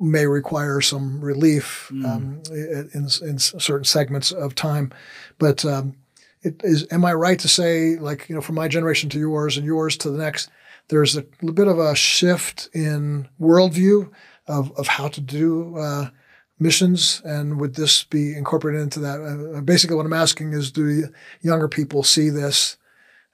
may 0.00 0.26
require 0.26 0.80
some 0.80 1.20
relief 1.20 1.90
um, 2.04 2.40
in, 2.50 2.88
in 2.94 3.38
certain 3.38 3.84
segments 3.84 4.30
of 4.32 4.54
time, 4.54 4.92
but 5.38 5.64
um, 5.64 5.94
it 6.42 6.60
is. 6.64 6.86
Am 6.90 7.04
I 7.04 7.12
right 7.14 7.38
to 7.38 7.48
say, 7.48 7.96
like 7.96 8.28
you 8.28 8.34
know, 8.34 8.40
from 8.40 8.54
my 8.54 8.68
generation 8.68 9.08
to 9.10 9.18
yours 9.18 9.56
and 9.56 9.66
yours 9.66 9.96
to 9.98 10.10
the 10.10 10.18
next, 10.18 10.50
there's 10.88 11.16
a 11.16 11.22
bit 11.52 11.68
of 11.68 11.78
a 11.78 11.94
shift 11.94 12.68
in 12.72 13.28
worldview 13.40 14.10
of 14.46 14.72
of 14.78 14.86
how 14.86 15.08
to 15.08 15.20
do 15.20 15.76
uh, 15.76 16.10
missions, 16.58 17.22
and 17.24 17.60
would 17.60 17.74
this 17.74 18.04
be 18.04 18.36
incorporated 18.36 18.82
into 18.82 19.00
that? 19.00 19.20
Uh, 19.20 19.60
basically, 19.60 19.96
what 19.96 20.06
I'm 20.06 20.12
asking 20.12 20.52
is, 20.52 20.70
do 20.70 21.08
younger 21.40 21.68
people 21.68 22.02
see 22.02 22.30
this 22.30 22.76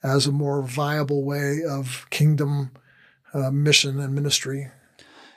as 0.03 0.27
a 0.27 0.33
more 0.33 0.63
viable 0.63 1.25
way 1.25 1.61
of 1.69 2.07
kingdom 2.11 2.71
uh, 3.33 3.51
mission 3.51 4.01
and 4.01 4.15
ministry? 4.15 4.71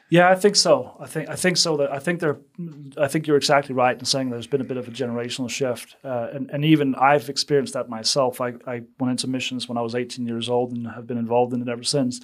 Yeah, 0.09 0.29
I 0.29 0.35
think 0.35 0.55
so. 0.55 0.95
I 1.01 1.05
think 1.05 1.29
I 1.29 1.35
think 1.35 1.57
so. 1.57 1.75
That 1.77 1.91
I 1.91 1.99
think 1.99 2.21
there. 2.21 2.37
I 2.97 3.07
think 3.07 3.27
you're 3.27 3.35
exactly 3.35 3.75
right 3.75 3.97
in 3.97 4.05
saying 4.05 4.29
there's 4.29 4.47
been 4.47 4.61
a 4.61 4.65
bit 4.65 4.77
of 4.77 4.87
a 4.87 4.91
generational 4.91 5.49
shift, 5.49 5.97
uh, 6.03 6.29
and 6.31 6.49
and 6.49 6.63
even 6.63 6.95
I've 6.95 7.27
experienced 7.29 7.73
that 7.73 7.89
myself. 7.89 8.39
I, 8.39 8.53
I 8.65 8.83
went 8.99 9.11
into 9.11 9.27
missions 9.27 9.67
when 9.67 9.77
I 9.77 9.81
was 9.81 9.95
18 9.95 10.25
years 10.25 10.49
old 10.49 10.71
and 10.71 10.87
have 10.87 11.07
been 11.07 11.17
involved 11.17 11.53
in 11.53 11.61
it 11.61 11.67
ever 11.67 11.83
since. 11.83 12.21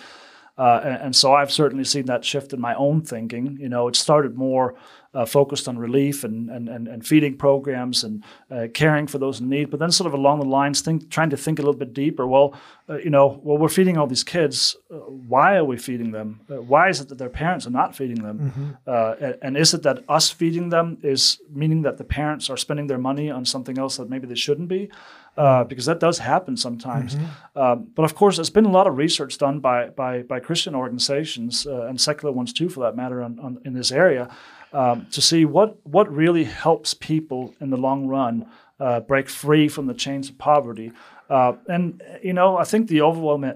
Uh, 0.56 0.82
and, 0.84 0.94
and, 1.02 1.16
so 1.16 1.34
I've 1.34 1.52
certainly 1.52 1.84
seen 1.84 2.06
that 2.06 2.24
shift 2.24 2.54
in 2.54 2.62
my 2.62 2.76
own 2.76 3.02
thinking. 3.02 3.58
You 3.60 3.70
know, 3.70 3.88
it 3.88 3.96
started 3.96 4.38
more 4.38 4.76
uh, 5.14 5.26
focused 5.26 5.68
on 5.68 5.78
relief 5.78 6.24
and, 6.24 6.50
and, 6.50 6.68
and, 6.70 6.88
and 6.88 7.06
feeding 7.06 7.38
programs 7.38 8.04
and 8.04 8.24
uh, 8.50 8.68
caring 8.74 9.08
for 9.08 9.18
those 9.20 9.40
in 9.40 9.50
need, 9.50 9.70
but 9.70 9.80
then 9.80 9.92
sort 9.92 10.08
of 10.08 10.14
along 10.14 10.40
the 10.40 10.46
lines, 10.46 10.82
think, 10.82 11.10
trying 11.10 11.30
to 11.30 11.38
think 11.38 11.60
a 11.60 11.62
little 11.62 11.78
bit 11.78 11.94
deeper. 11.94 12.26
Well, 12.26 12.56
uh, 12.90 12.98
you 12.98 13.10
know, 13.10 13.40
well, 13.44 13.58
we're 13.58 13.70
feeding 13.70 13.98
all 13.98 14.08
these 14.08 14.24
kids. 14.24 14.76
Uh, 14.92 14.96
why 14.98 15.56
are 15.56 15.66
we 15.66 15.78
feeding 15.78 16.12
them? 16.12 16.42
Uh, 16.50 16.62
why 16.62 16.90
is 16.90 17.00
it 17.00 17.10
that 17.10 17.18
their 17.18 17.30
parents 17.30 17.68
are 17.68 17.72
not 17.72 17.96
feeding 17.96 18.24
them? 18.24 18.40
Mm-hmm. 18.88 19.24
And, 19.24 19.38
and 19.42 19.58
is 19.58 19.74
it 19.74 19.84
that 19.84 20.04
us 20.10 20.32
feeding 20.32 20.70
them 20.70 20.98
is 21.04 21.40
meaning 21.50 21.84
that 21.84 21.98
the 21.98 22.04
parents 22.04 22.50
are 22.50 22.58
spending 22.58 22.88
their 22.88 22.98
money 22.98 23.30
on 23.30 23.46
something 23.46 23.78
else 23.78 23.98
that 23.98 24.10
maybe 24.10 24.28
they 24.28 24.36
shouldn't 24.36 24.68
be? 24.68 24.90
Uh, 25.36 25.64
because 25.64 25.86
that 25.88 26.00
does 26.00 26.20
happen 26.20 26.56
sometimes. 26.56 27.16
Mm-hmm. 27.16 27.60
Um, 27.60 27.88
but 27.96 28.04
of 28.04 28.14
course, 28.14 28.36
there's 28.36 28.52
been 28.52 28.66
a 28.66 28.72
lot 28.72 28.86
of 28.86 28.98
research 28.98 29.40
done 29.40 29.60
by 29.60 29.90
by, 29.90 30.22
by 30.22 30.40
Christian 30.40 30.76
organizations 30.76 31.66
uh, 31.66 31.88
and 31.88 32.00
secular 32.00 32.32
ones 32.32 32.54
too, 32.54 32.70
for 32.70 32.82
that 32.82 32.96
matter, 32.96 33.24
on, 33.24 33.40
on, 33.40 33.60
in 33.66 33.74
this 33.74 33.92
area, 33.92 34.30
um, 34.74 35.08
to 35.12 35.22
see 35.22 35.44
what 35.44 35.84
what 35.88 36.08
really 36.14 36.44
helps 36.44 36.94
people 36.94 37.56
in 37.60 37.72
the 37.72 37.78
long 37.78 38.06
run 38.08 38.46
uh, 38.80 39.00
break 39.00 39.28
free 39.28 39.68
from 39.68 39.88
the 39.88 39.96
chains 39.96 40.30
of 40.30 40.38
poverty. 40.38 40.92
Uh, 41.30 41.54
and 41.68 42.04
you 42.22 42.34
know, 42.34 42.58
I 42.58 42.64
think 42.64 42.88
the 42.88 43.02
overwhelming 43.02 43.54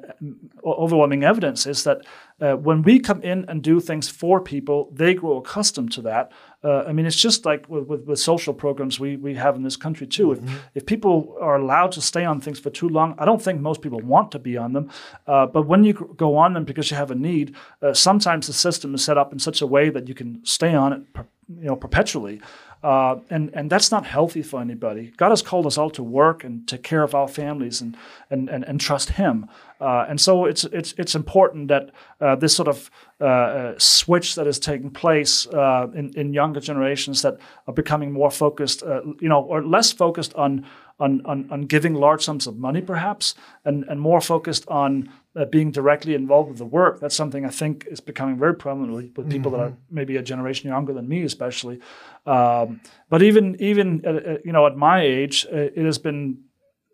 overwhelming 0.66 1.24
evidence 1.24 1.68
is 1.68 1.84
that 1.84 2.02
uh, 2.42 2.54
when 2.54 2.82
we 2.82 3.00
come 3.00 3.22
in 3.22 3.46
and 3.48 3.62
do 3.62 3.80
things 3.80 4.10
for 4.10 4.42
people, 4.42 4.90
they 4.92 5.14
grow 5.14 5.38
accustomed 5.38 5.92
to 5.92 6.02
that. 6.04 6.32
Uh, 6.64 6.84
I 6.88 6.92
mean, 6.92 7.06
it's 7.06 7.22
just 7.22 7.46
like 7.46 7.70
with, 7.70 7.86
with, 7.86 8.06
with, 8.06 8.20
social 8.20 8.54
programs 8.54 9.00
we, 9.00 9.16
we 9.16 9.36
have 9.36 9.56
in 9.56 9.62
this 9.62 9.78
country 9.78 10.08
too. 10.08 10.30
Mm-hmm. 10.30 10.48
If 10.48 10.78
if 10.78 10.86
people 10.86 11.36
are 11.40 11.56
allowed 11.56 11.92
to 11.94 12.02
stay 12.02 12.26
on 12.26 12.42
things 12.42 12.60
for 12.60 12.72
too 12.72 12.90
long, 12.90 13.16
I 13.20 13.26
don't 13.26 13.42
think 13.42 13.62
most 13.62 13.82
people 13.82 14.00
want 14.00 14.32
to 14.32 14.40
be 14.40 14.58
on 14.58 14.74
them. 14.74 14.90
Uh, 15.28 15.46
but 15.46 15.68
when 15.68 15.84
you 15.84 15.94
go 16.18 16.36
on 16.36 16.54
them 16.54 16.66
because 16.66 16.90
you 16.90 16.98
have 16.98 17.12
a 17.12 17.16
need, 17.16 17.56
uh, 17.82 17.94
sometimes 17.94 18.48
the 18.48 18.54
system 18.54 18.96
is 18.96 19.04
set 19.04 19.18
up 19.18 19.34
in 19.34 19.40
such 19.40 19.62
a 19.62 19.68
way 19.68 19.90
that 19.90 20.08
you 20.08 20.16
can 20.16 20.44
stay 20.46 20.74
on 20.74 20.94
it, 20.94 21.02
you 21.48 21.68
know, 21.68 21.76
perpetually. 21.76 22.42
Uh, 22.84 23.20
and 23.30 23.50
and 23.54 23.70
that's 23.70 23.92
not 23.92 24.06
healthy 24.06 24.44
for 24.44 24.62
anybody. 24.62 25.12
God 25.18 25.30
has 25.30 25.42
called 25.42 25.66
us 25.66 25.78
all 25.78 25.90
to 25.92 26.04
work 26.04 26.44
and 26.44 26.68
take 26.68 26.84
care 26.84 27.04
of 27.04 27.16
our 27.16 27.28
families 27.28 27.82
and 27.82 27.98
and 28.30 28.50
and, 28.50 28.64
and 28.64 28.80
trust 28.80 29.10
Him. 29.12 29.48
Uh, 29.80 30.06
and 30.10 30.20
so 30.20 30.46
it's 30.46 30.64
it's 30.66 30.94
it's 30.98 31.16
important 31.16 31.68
that 31.68 31.92
uh, 32.22 32.36
this 32.36 32.56
sort 32.56 32.68
of 32.68 32.90
uh, 33.22 33.26
uh, 33.26 33.74
switch 33.78 34.36
that 34.36 34.48
is 34.48 34.60
taking 34.60 34.90
place 34.90 35.48
uh, 35.48 35.88
in 35.96 36.12
in 36.16 36.34
younger 36.34 36.60
generations 36.60 37.22
that 37.22 37.38
are 37.68 37.74
becoming 37.74 38.12
more 38.12 38.32
focused, 38.32 38.84
you 39.22 39.30
know, 39.30 39.42
or 39.42 39.64
less 39.64 39.92
focused 39.92 40.34
on. 40.36 40.66
On, 41.00 41.22
on, 41.26 41.48
on 41.52 41.62
giving 41.62 41.94
large 41.94 42.24
sums 42.24 42.48
of 42.48 42.58
money, 42.58 42.82
perhaps, 42.82 43.36
and, 43.66 43.86
and 43.88 44.02
more 44.02 44.20
focused 44.20 44.68
on 44.68 45.12
uh, 45.36 45.46
being 45.46 45.70
directly 45.70 46.16
involved 46.16 46.50
with 46.50 46.58
the 46.58 46.66
work. 46.66 47.00
That's 47.00 47.16
something 47.16 47.46
I 47.46 47.50
think 47.50 47.86
is 47.92 48.00
becoming 48.00 48.40
very 48.40 48.56
prominent 48.56 48.94
with, 48.94 49.16
with 49.16 49.30
people 49.30 49.52
mm-hmm. 49.52 49.62
that 49.62 49.68
are 49.68 49.78
maybe 49.92 50.18
a 50.18 50.24
generation 50.24 50.70
younger 50.70 50.94
than 50.94 51.08
me, 51.08 51.22
especially. 51.22 51.82
Um, 52.26 52.82
but 53.10 53.22
even 53.22 53.56
even 53.62 54.04
uh, 54.08 54.40
you 54.44 54.52
know 54.52 54.66
at 54.66 54.76
my 54.76 55.02
age, 55.02 55.46
uh, 55.54 55.70
it 55.76 55.86
has 55.86 56.00
been 56.00 56.40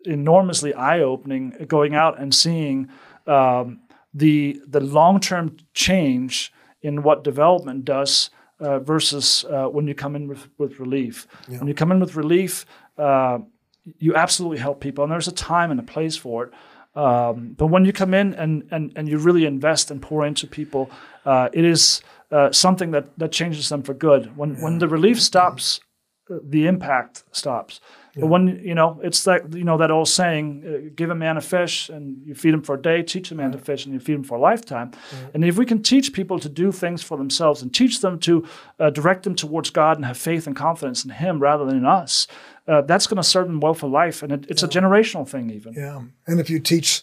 enormously 0.04 0.74
eye 0.74 1.00
opening 1.00 1.54
going 1.68 1.94
out 1.94 2.18
and 2.20 2.34
seeing 2.34 2.88
um, 3.26 3.80
the 4.12 4.60
the 4.66 4.80
long 4.80 5.20
term 5.20 5.56
change 5.72 6.52
in 6.82 7.02
what 7.02 7.24
development 7.24 7.84
does. 7.84 8.30
Uh, 8.60 8.78
versus 8.78 9.44
uh, 9.50 9.66
when 9.66 9.88
you 9.88 9.96
come 9.96 10.14
in 10.14 10.28
with, 10.28 10.48
with 10.58 10.78
relief. 10.78 11.26
Yeah. 11.48 11.58
When 11.58 11.66
you 11.66 11.74
come 11.74 11.90
in 11.90 11.98
with 11.98 12.14
relief, 12.14 12.64
uh, 12.96 13.40
you 13.98 14.14
absolutely 14.14 14.58
help 14.58 14.80
people, 14.80 15.02
and 15.02 15.12
there's 15.12 15.26
a 15.26 15.32
time 15.32 15.72
and 15.72 15.80
a 15.80 15.82
place 15.82 16.16
for 16.16 16.44
it. 16.44 16.52
Um, 16.96 17.54
but 17.58 17.66
when 17.66 17.84
you 17.84 17.92
come 17.92 18.14
in 18.14 18.34
and, 18.34 18.66
and, 18.70 18.92
and 18.94 19.08
you 19.08 19.18
really 19.18 19.44
invest 19.44 19.90
and 19.90 20.00
pour 20.00 20.24
into 20.24 20.46
people, 20.46 20.90
uh, 21.24 21.48
it 21.52 21.64
is 21.64 22.00
uh, 22.30 22.52
something 22.52 22.92
that, 22.92 23.18
that 23.18 23.32
changes 23.32 23.68
them 23.68 23.82
for 23.82 23.94
good. 23.94 24.36
When, 24.36 24.54
yeah. 24.54 24.62
when 24.62 24.78
the 24.78 24.88
relief 24.88 25.20
stops, 25.20 25.80
uh, 26.30 26.36
the 26.42 26.66
impact 26.66 27.24
stops. 27.32 27.80
But 28.16 28.26
when 28.26 28.60
you 28.62 28.74
know, 28.74 29.00
it's 29.02 29.24
that 29.24 29.52
you 29.52 29.64
know 29.64 29.76
that 29.78 29.90
old 29.90 30.08
saying: 30.08 30.62
uh, 30.66 30.90
"Give 30.94 31.10
a 31.10 31.14
man 31.14 31.36
a 31.36 31.40
fish, 31.40 31.88
and 31.88 32.24
you 32.24 32.34
feed 32.34 32.54
him 32.54 32.62
for 32.62 32.74
a 32.74 32.80
day. 32.80 33.02
Teach 33.02 33.30
a 33.30 33.34
man 33.34 33.52
to 33.52 33.58
fish, 33.58 33.84
and 33.84 33.94
you 33.94 34.00
feed 34.00 34.14
him 34.14 34.24
for 34.24 34.36
a 34.36 34.40
lifetime." 34.40 34.92
And 35.32 35.44
if 35.44 35.56
we 35.56 35.66
can 35.66 35.82
teach 35.82 36.12
people 36.12 36.38
to 36.38 36.48
do 36.48 36.70
things 36.70 37.02
for 37.02 37.16
themselves 37.16 37.62
and 37.62 37.74
teach 37.74 38.00
them 38.00 38.18
to 38.20 38.46
uh, 38.78 38.90
direct 38.90 39.24
them 39.24 39.34
towards 39.34 39.70
God 39.70 39.96
and 39.96 40.06
have 40.06 40.16
faith 40.16 40.46
and 40.46 40.54
confidence 40.54 41.04
in 41.04 41.10
Him 41.10 41.40
rather 41.40 41.64
than 41.64 41.78
in 41.78 41.86
us, 41.86 42.26
uh, 42.68 42.82
that's 42.82 43.06
going 43.06 43.16
to 43.16 43.22
serve 43.22 43.46
them 43.46 43.60
well 43.60 43.74
for 43.74 43.88
life. 43.88 44.22
And 44.22 44.32
it, 44.32 44.46
it's 44.48 44.62
yeah. 44.62 44.68
a 44.68 44.70
generational 44.70 45.28
thing, 45.28 45.50
even. 45.50 45.74
Yeah. 45.74 46.02
And 46.26 46.40
if 46.40 46.48
you 46.48 46.60
teach 46.60 47.02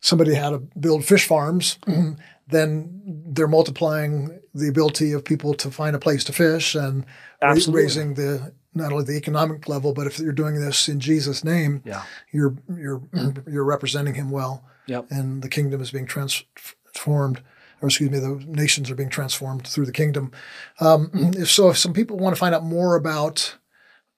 somebody 0.00 0.34
how 0.34 0.50
to 0.50 0.58
build 0.58 1.04
fish 1.04 1.26
farms, 1.26 1.78
then 2.48 3.02
they're 3.26 3.48
multiplying 3.48 4.38
the 4.54 4.68
ability 4.68 5.12
of 5.12 5.24
people 5.24 5.54
to 5.54 5.70
find 5.70 5.96
a 5.96 5.98
place 5.98 6.24
to 6.24 6.32
fish 6.32 6.74
and 6.74 7.04
Absolutely. 7.42 7.82
raising 7.82 8.14
the 8.14 8.52
not 8.74 8.92
only 8.92 9.04
the 9.04 9.16
economic 9.16 9.68
level, 9.68 9.92
but 9.92 10.06
if 10.06 10.18
you're 10.18 10.32
doing 10.32 10.60
this 10.60 10.88
in 10.88 11.00
Jesus' 11.00 11.44
name, 11.44 11.82
yeah. 11.84 12.02
you're 12.32 12.56
you're 12.76 13.02
you're 13.46 13.64
representing 13.64 14.14
Him 14.14 14.30
well, 14.30 14.64
yep. 14.86 15.06
and 15.10 15.42
the 15.42 15.48
kingdom 15.48 15.80
is 15.80 15.90
being 15.90 16.06
transformed 16.06 17.40
or 17.84 17.88
excuse 17.88 18.10
me, 18.10 18.18
the 18.18 18.42
nations 18.46 18.90
are 18.90 18.94
being 18.94 19.10
transformed 19.10 19.66
through 19.66 19.84
the 19.84 19.92
kingdom. 19.92 20.32
Um, 20.80 21.10
if 21.12 21.50
so, 21.50 21.68
if 21.68 21.76
some 21.76 21.92
people 21.92 22.16
want 22.16 22.34
to 22.34 22.40
find 22.40 22.54
out 22.54 22.64
more 22.64 22.96
about 22.96 23.56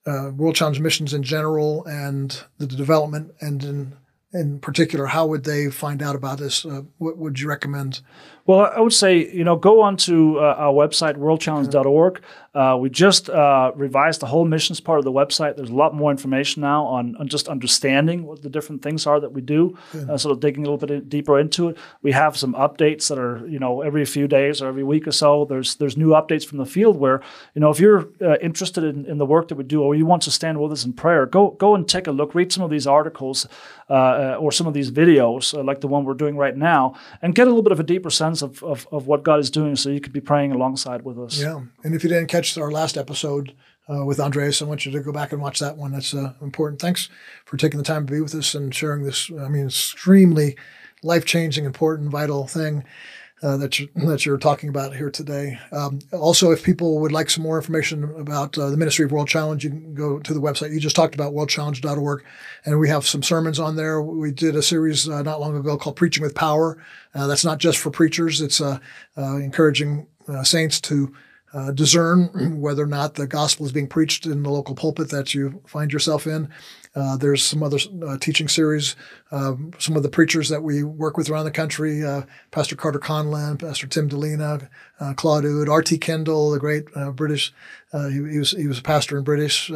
uh, 0.05 0.31
World 0.33 0.55
Challenge 0.55 0.79
missions 0.79 1.13
in 1.13 1.21
general 1.21 1.85
and 1.85 2.41
the 2.59 2.65
development, 2.65 3.33
and 3.41 3.63
in 3.63 3.93
in 4.33 4.59
particular, 4.59 5.05
how 5.05 5.25
would 5.25 5.45
they 5.45 5.69
find 5.69 6.03
out 6.03 6.15
about 6.15 6.37
this? 6.37 6.65
Uh, 6.65 6.81
what 6.97 7.17
would 7.17 7.39
you 7.39 7.47
recommend? 7.47 8.01
Well, 8.45 8.71
I 8.73 8.79
would 8.79 8.93
say, 8.93 9.29
you 9.29 9.43
know, 9.43 9.57
go 9.57 9.81
on 9.81 9.97
to 9.97 10.39
uh, 10.39 10.55
our 10.57 10.73
website, 10.73 11.15
worldchallenge.org. 11.15 12.21
Uh, 12.55 12.77
we 12.79 12.89
just 12.89 13.29
uh, 13.29 13.71
revised 13.75 14.21
the 14.21 14.25
whole 14.25 14.45
missions 14.45 14.79
part 14.79 14.99
of 14.99 15.05
the 15.05 15.11
website. 15.11 15.57
There's 15.57 15.69
a 15.69 15.75
lot 15.75 15.93
more 15.93 16.11
information 16.11 16.61
now 16.61 16.85
on, 16.85 17.15
on 17.17 17.27
just 17.27 17.49
understanding 17.49 18.25
what 18.25 18.41
the 18.41 18.49
different 18.49 18.81
things 18.81 19.05
are 19.05 19.19
that 19.19 19.33
we 19.33 19.41
do, 19.41 19.77
uh, 20.09 20.17
sort 20.17 20.31
of 20.31 20.39
digging 20.39 20.65
a 20.65 20.71
little 20.71 20.87
bit 20.87 21.09
deeper 21.09 21.37
into 21.37 21.69
it. 21.69 21.77
We 22.01 22.13
have 22.13 22.37
some 22.37 22.53
updates 22.53 23.09
that 23.09 23.19
are, 23.19 23.45
you 23.47 23.59
know, 23.59 23.81
every 23.81 24.05
few 24.05 24.27
days 24.27 24.61
or 24.61 24.69
every 24.69 24.83
week 24.83 25.07
or 25.07 25.11
so. 25.11 25.45
There's 25.45 25.75
there's 25.75 25.97
new 25.97 26.09
updates 26.09 26.45
from 26.45 26.57
the 26.57 26.65
field 26.65 26.97
where, 26.97 27.21
you 27.53 27.59
know, 27.59 27.69
if 27.69 27.79
you're 27.81 28.07
uh, 28.21 28.37
interested 28.41 28.83
in, 28.83 29.05
in 29.05 29.17
the 29.17 29.25
work 29.25 29.49
that 29.49 29.55
we 29.55 29.65
do 29.65 29.83
or 29.83 29.93
you 29.93 30.05
want 30.05 30.23
to 30.23 30.31
stand 30.31 30.59
with 30.59 30.71
us 30.71 30.85
in 30.85 30.93
prayer, 30.93 31.25
go 31.25 31.51
go 31.51 31.75
and 31.75 31.87
take 31.87 32.07
a 32.07 32.11
look, 32.11 32.33
read 32.33 32.51
some 32.53 32.63
of 32.63 32.71
these 32.71 32.87
articles 32.87 33.45
uh, 34.17 34.35
or 34.35 34.51
some 34.51 34.67
of 34.67 34.73
these 34.73 34.91
videos, 34.91 35.53
like 35.65 35.81
the 35.81 35.87
one 35.87 36.05
we're 36.05 36.13
doing 36.13 36.37
right 36.37 36.57
now, 36.57 36.95
and 37.21 37.35
get 37.35 37.47
a 37.47 37.49
little 37.49 37.63
bit 37.63 37.71
of 37.71 37.79
a 37.79 37.83
deeper 37.83 38.09
sense 38.09 38.27
sense 38.27 38.41
of, 38.41 38.63
of, 38.63 38.87
of 38.91 39.07
what 39.07 39.23
God 39.23 39.39
is 39.39 39.49
doing 39.49 39.75
so 39.75 39.89
you 39.89 40.01
could 40.01 40.13
be 40.13 40.21
praying 40.21 40.51
alongside 40.51 41.03
with 41.03 41.17
us. 41.19 41.39
Yeah. 41.39 41.61
And 41.83 41.95
if 41.95 42.03
you 42.03 42.09
didn't 42.09 42.27
catch 42.27 42.57
our 42.57 42.71
last 42.71 42.97
episode, 42.97 43.53
uh, 43.89 44.03
with 44.03 44.19
Andreas. 44.19 44.61
I 44.61 44.65
want 44.65 44.85
you 44.85 44.91
to 44.91 44.99
go 44.99 45.13
back 45.13 45.31
and 45.31 45.41
watch 45.41 45.59
that 45.59 45.77
one. 45.77 45.93
That's 45.93 46.13
uh, 46.13 46.33
important. 46.41 46.81
Thanks 46.81 47.07
for 47.45 47.55
taking 47.55 47.77
the 47.77 47.85
time 47.85 48.05
to 48.05 48.11
be 48.11 48.19
with 48.19 48.35
us 48.35 48.53
and 48.53 48.75
sharing 48.75 49.03
this. 49.03 49.31
I 49.39 49.47
mean, 49.47 49.67
extremely 49.67 50.57
life 51.03 51.23
changing, 51.23 51.63
important, 51.63 52.09
vital 52.09 52.47
thing. 52.47 52.83
Uh, 53.43 53.55
that 53.55 53.77
you're, 53.77 53.89
that 53.95 54.25
you're 54.25 54.37
talking 54.39 54.67
about 54.67 54.95
here 54.95 55.11
today. 55.11 55.59
Um, 55.71 55.99
also, 56.11 56.49
if 56.49 56.63
people 56.63 56.99
would 57.01 57.11
like 57.11 57.29
some 57.29 57.43
more 57.43 57.57
information 57.57 58.03
about 58.19 58.57
uh, 58.57 58.71
the 58.71 58.77
Ministry 58.77 59.05
of 59.05 59.11
World 59.11 59.27
Challenge, 59.27 59.63
you 59.63 59.69
can 59.69 59.93
go 59.93 60.17
to 60.17 60.33
the 60.33 60.39
website. 60.39 60.73
You 60.73 60.79
just 60.79 60.95
talked 60.95 61.13
about 61.13 61.33
worldchallenge.org, 61.33 62.25
and 62.65 62.79
we 62.79 62.89
have 62.89 63.05
some 63.05 63.21
sermons 63.21 63.59
on 63.59 63.75
there. 63.75 64.01
We 64.01 64.31
did 64.31 64.55
a 64.55 64.63
series 64.63 65.07
uh, 65.07 65.21
not 65.21 65.39
long 65.39 65.55
ago 65.55 65.77
called 65.77 65.97
Preaching 65.97 66.23
with 66.23 66.33
Power. 66.33 66.83
Uh, 67.13 67.27
that's 67.27 67.45
not 67.45 67.59
just 67.59 67.77
for 67.77 67.91
preachers; 67.91 68.41
it's 68.41 68.59
uh, 68.59 68.79
uh, 69.15 69.35
encouraging 69.35 70.07
saints 70.41 70.81
to 70.81 71.13
uh, 71.57 71.71
discern 71.71 72.61
whether 72.61 72.83
or 72.83 72.87
not 72.87 73.15
the 73.15 73.25
gospel 73.25 73.65
is 73.65 73.71
being 73.71 73.87
preached 73.87 74.27
in 74.27 74.43
the 74.43 74.49
local 74.49 74.75
pulpit 74.75 75.09
that 75.09 75.33
you 75.33 75.59
find 75.65 75.91
yourself 75.91 76.27
in. 76.27 76.49
Uh, 76.95 77.17
there's 77.17 77.43
some 77.43 77.63
other 77.63 77.79
uh, 78.05 78.17
teaching 78.19 78.47
series. 78.47 78.95
Um, 79.31 79.71
some 79.79 79.95
of 79.95 80.03
the 80.03 80.09
preachers 80.09 80.49
that 80.49 80.61
we 80.61 80.83
work 80.83 81.17
with 81.17 81.29
around 81.29 81.45
the 81.45 81.51
country, 81.51 82.05
uh, 82.05 82.23
Pastor 82.51 82.75
Carter 82.75 82.99
Conlon, 82.99 83.57
Pastor 83.57 83.87
Tim 83.87 84.07
Dilena, 84.07 84.69
uh, 84.99 85.13
Claude 85.15 85.45
Houde, 85.45 85.67
R.T. 85.67 85.97
Kendall, 85.97 86.51
the 86.51 86.59
great 86.59 86.85
uh, 86.95 87.11
British, 87.11 87.51
he, 87.91 88.13
he, 88.13 88.39
was 88.39 88.51
he 88.51 88.67
was 88.67 88.79
a 88.79 88.83
pastor 88.83 89.17
in 89.17 89.23
British 89.23 89.71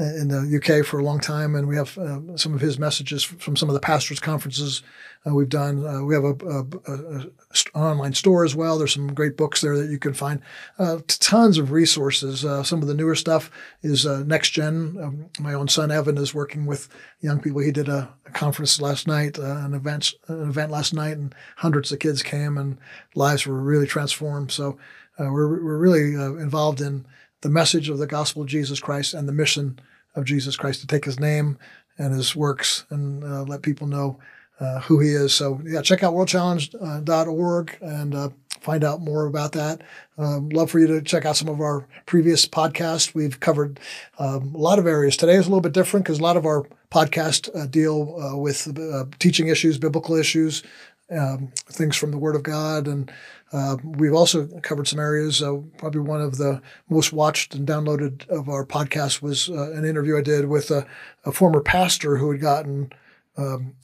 in 0.00 0.28
the 0.28 0.56
UK 0.56 0.84
for 0.84 0.98
a 0.98 1.04
long 1.04 1.20
time, 1.20 1.54
and 1.54 1.68
we 1.68 1.76
have 1.76 1.96
uh, 1.98 2.36
some 2.36 2.54
of 2.54 2.60
his 2.60 2.78
messages 2.78 3.22
from 3.22 3.56
some 3.56 3.68
of 3.68 3.74
the 3.74 3.80
pastors' 3.80 4.20
conferences 4.20 4.82
uh, 5.26 5.34
we've 5.34 5.48
done. 5.48 5.86
Uh, 5.86 6.02
we 6.02 6.14
have 6.14 6.24
a, 6.24 6.34
a, 6.46 6.64
a, 6.86 6.92
an 6.92 7.32
online 7.74 8.14
store 8.14 8.44
as 8.44 8.56
well. 8.56 8.78
There's 8.78 8.94
some 8.94 9.12
great 9.12 9.36
books 9.36 9.60
there 9.60 9.76
that 9.76 9.90
you 9.90 9.98
can 9.98 10.14
find. 10.14 10.40
Uh, 10.78 10.98
tons 11.06 11.58
of 11.58 11.70
resources. 11.70 12.44
Uh, 12.44 12.62
some 12.62 12.80
of 12.80 12.88
the 12.88 12.94
newer 12.94 13.14
stuff 13.14 13.50
is 13.82 14.06
uh, 14.06 14.22
Next 14.24 14.50
Gen. 14.50 14.96
Um, 15.00 15.26
my 15.38 15.52
own 15.52 15.68
son 15.68 15.90
Evan 15.90 16.16
is 16.16 16.34
working 16.34 16.64
with 16.64 16.88
young 17.20 17.40
people. 17.40 17.60
He 17.60 17.72
did 17.72 17.88
a, 17.88 18.12
conference 18.32 18.80
last 18.80 19.08
night, 19.08 19.38
an 19.38 19.74
event 19.74 20.14
an 20.28 20.48
event 20.48 20.70
last 20.70 20.94
night, 20.94 21.16
and 21.16 21.34
hundreds 21.56 21.90
of 21.90 21.98
kids 21.98 22.22
came, 22.22 22.56
and 22.56 22.78
lives 23.16 23.44
were 23.44 23.60
really 23.60 23.88
transformed. 23.88 24.52
So 24.52 24.78
we're 25.18 25.64
we're 25.64 25.78
really 25.78 26.14
involved 26.14 26.80
in 26.80 27.04
the 27.40 27.48
message 27.48 27.88
of 27.88 27.98
the 27.98 28.06
gospel 28.06 28.42
of 28.42 28.48
Jesus 28.48 28.78
Christ 28.78 29.14
and 29.14 29.26
the 29.26 29.32
mission 29.32 29.80
of 30.14 30.24
Jesus 30.24 30.56
Christ 30.56 30.80
to 30.80 30.86
take 30.86 31.04
his 31.04 31.20
name 31.20 31.58
and 31.98 32.14
his 32.14 32.34
works 32.34 32.84
and 32.90 33.22
uh, 33.24 33.42
let 33.42 33.62
people 33.62 33.86
know 33.86 34.18
uh, 34.58 34.80
who 34.80 35.00
he 35.00 35.10
is. 35.10 35.34
So, 35.34 35.60
yeah, 35.64 35.80
check 35.82 36.02
out 36.02 36.14
worldchallenge.org 36.14 37.78
and 37.80 38.14
uh, 38.14 38.28
find 38.60 38.84
out 38.84 39.00
more 39.00 39.26
about 39.26 39.52
that. 39.52 39.82
Um, 40.18 40.50
love 40.50 40.70
for 40.70 40.78
you 40.78 40.86
to 40.86 41.02
check 41.02 41.24
out 41.24 41.36
some 41.36 41.48
of 41.48 41.60
our 41.60 41.86
previous 42.06 42.46
podcasts. 42.46 43.14
We've 43.14 43.40
covered 43.40 43.80
um, 44.18 44.54
a 44.54 44.58
lot 44.58 44.78
of 44.78 44.86
areas. 44.86 45.16
Today 45.16 45.34
is 45.34 45.46
a 45.46 45.48
little 45.48 45.62
bit 45.62 45.72
different 45.72 46.04
because 46.04 46.18
a 46.18 46.22
lot 46.22 46.36
of 46.36 46.44
our 46.44 46.66
podcasts 46.90 47.48
uh, 47.56 47.66
deal 47.66 48.20
uh, 48.20 48.36
with 48.36 48.78
uh, 48.78 49.04
teaching 49.18 49.48
issues, 49.48 49.78
biblical 49.78 50.14
issues, 50.14 50.62
um, 51.10 51.50
things 51.70 51.96
from 51.96 52.10
the 52.10 52.18
Word 52.18 52.36
of 52.36 52.42
God. 52.42 52.86
And 52.86 53.10
uh, 53.52 53.76
we've 53.82 54.14
also 54.14 54.46
covered 54.62 54.86
some 54.86 55.00
areas. 55.00 55.42
Uh, 55.42 55.58
probably 55.76 56.00
one 56.00 56.20
of 56.20 56.36
the 56.36 56.60
most 56.88 57.12
watched 57.12 57.54
and 57.54 57.66
downloaded 57.66 58.28
of 58.28 58.48
our 58.48 58.64
podcasts 58.64 59.20
was 59.20 59.50
uh, 59.50 59.72
an 59.72 59.84
interview 59.84 60.16
I 60.16 60.22
did 60.22 60.48
with 60.48 60.70
a, 60.70 60.86
a 61.24 61.32
former 61.32 61.60
pastor 61.60 62.16
who 62.16 62.30
had 62.30 62.40
gotten 62.40 62.92
um, 63.36 63.74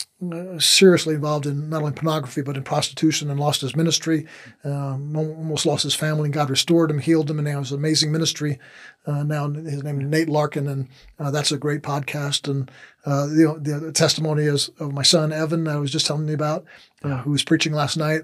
seriously 0.59 1.15
involved 1.15 1.45
in 1.45 1.69
not 1.69 1.83
only 1.83 1.93
pornography 1.93 2.41
but 2.41 2.57
in 2.57 2.63
prostitution 2.63 3.31
and 3.31 3.39
lost 3.39 3.61
his 3.61 3.77
ministry, 3.77 4.27
um, 4.65 5.15
almost 5.15 5.67
lost 5.67 5.83
his 5.83 5.95
family, 5.95 6.25
and 6.25 6.35
God 6.35 6.49
restored 6.49 6.91
him, 6.91 6.99
healed 6.99 7.31
him, 7.31 7.39
and 7.39 7.47
now 7.47 7.59
has 7.59 7.71
an 7.71 7.79
amazing 7.79 8.11
ministry. 8.11 8.59
Uh, 9.07 9.23
now 9.25 9.49
his 9.51 9.85
name 9.85 10.01
is 10.01 10.07
Nate 10.07 10.29
Larkin, 10.29 10.69
and 10.69 10.89
uh, 11.19 11.31
that's 11.31 11.53
a 11.53 11.59
great 11.59 11.83
podcast. 11.83 12.49
And 12.51 12.71
uh, 13.05 13.27
the, 13.27 13.81
the 13.83 13.93
testimony 13.93 14.45
is 14.45 14.71
of 14.81 14.93
my 14.93 15.03
son 15.03 15.33
Evan, 15.33 15.69
I 15.69 15.77
was 15.77 15.93
just 15.93 16.07
telling 16.07 16.29
you 16.29 16.35
about, 16.35 16.65
who 17.23 17.31
was 17.31 17.45
preaching 17.45 17.73
last 17.73 17.97
night. 17.97 18.23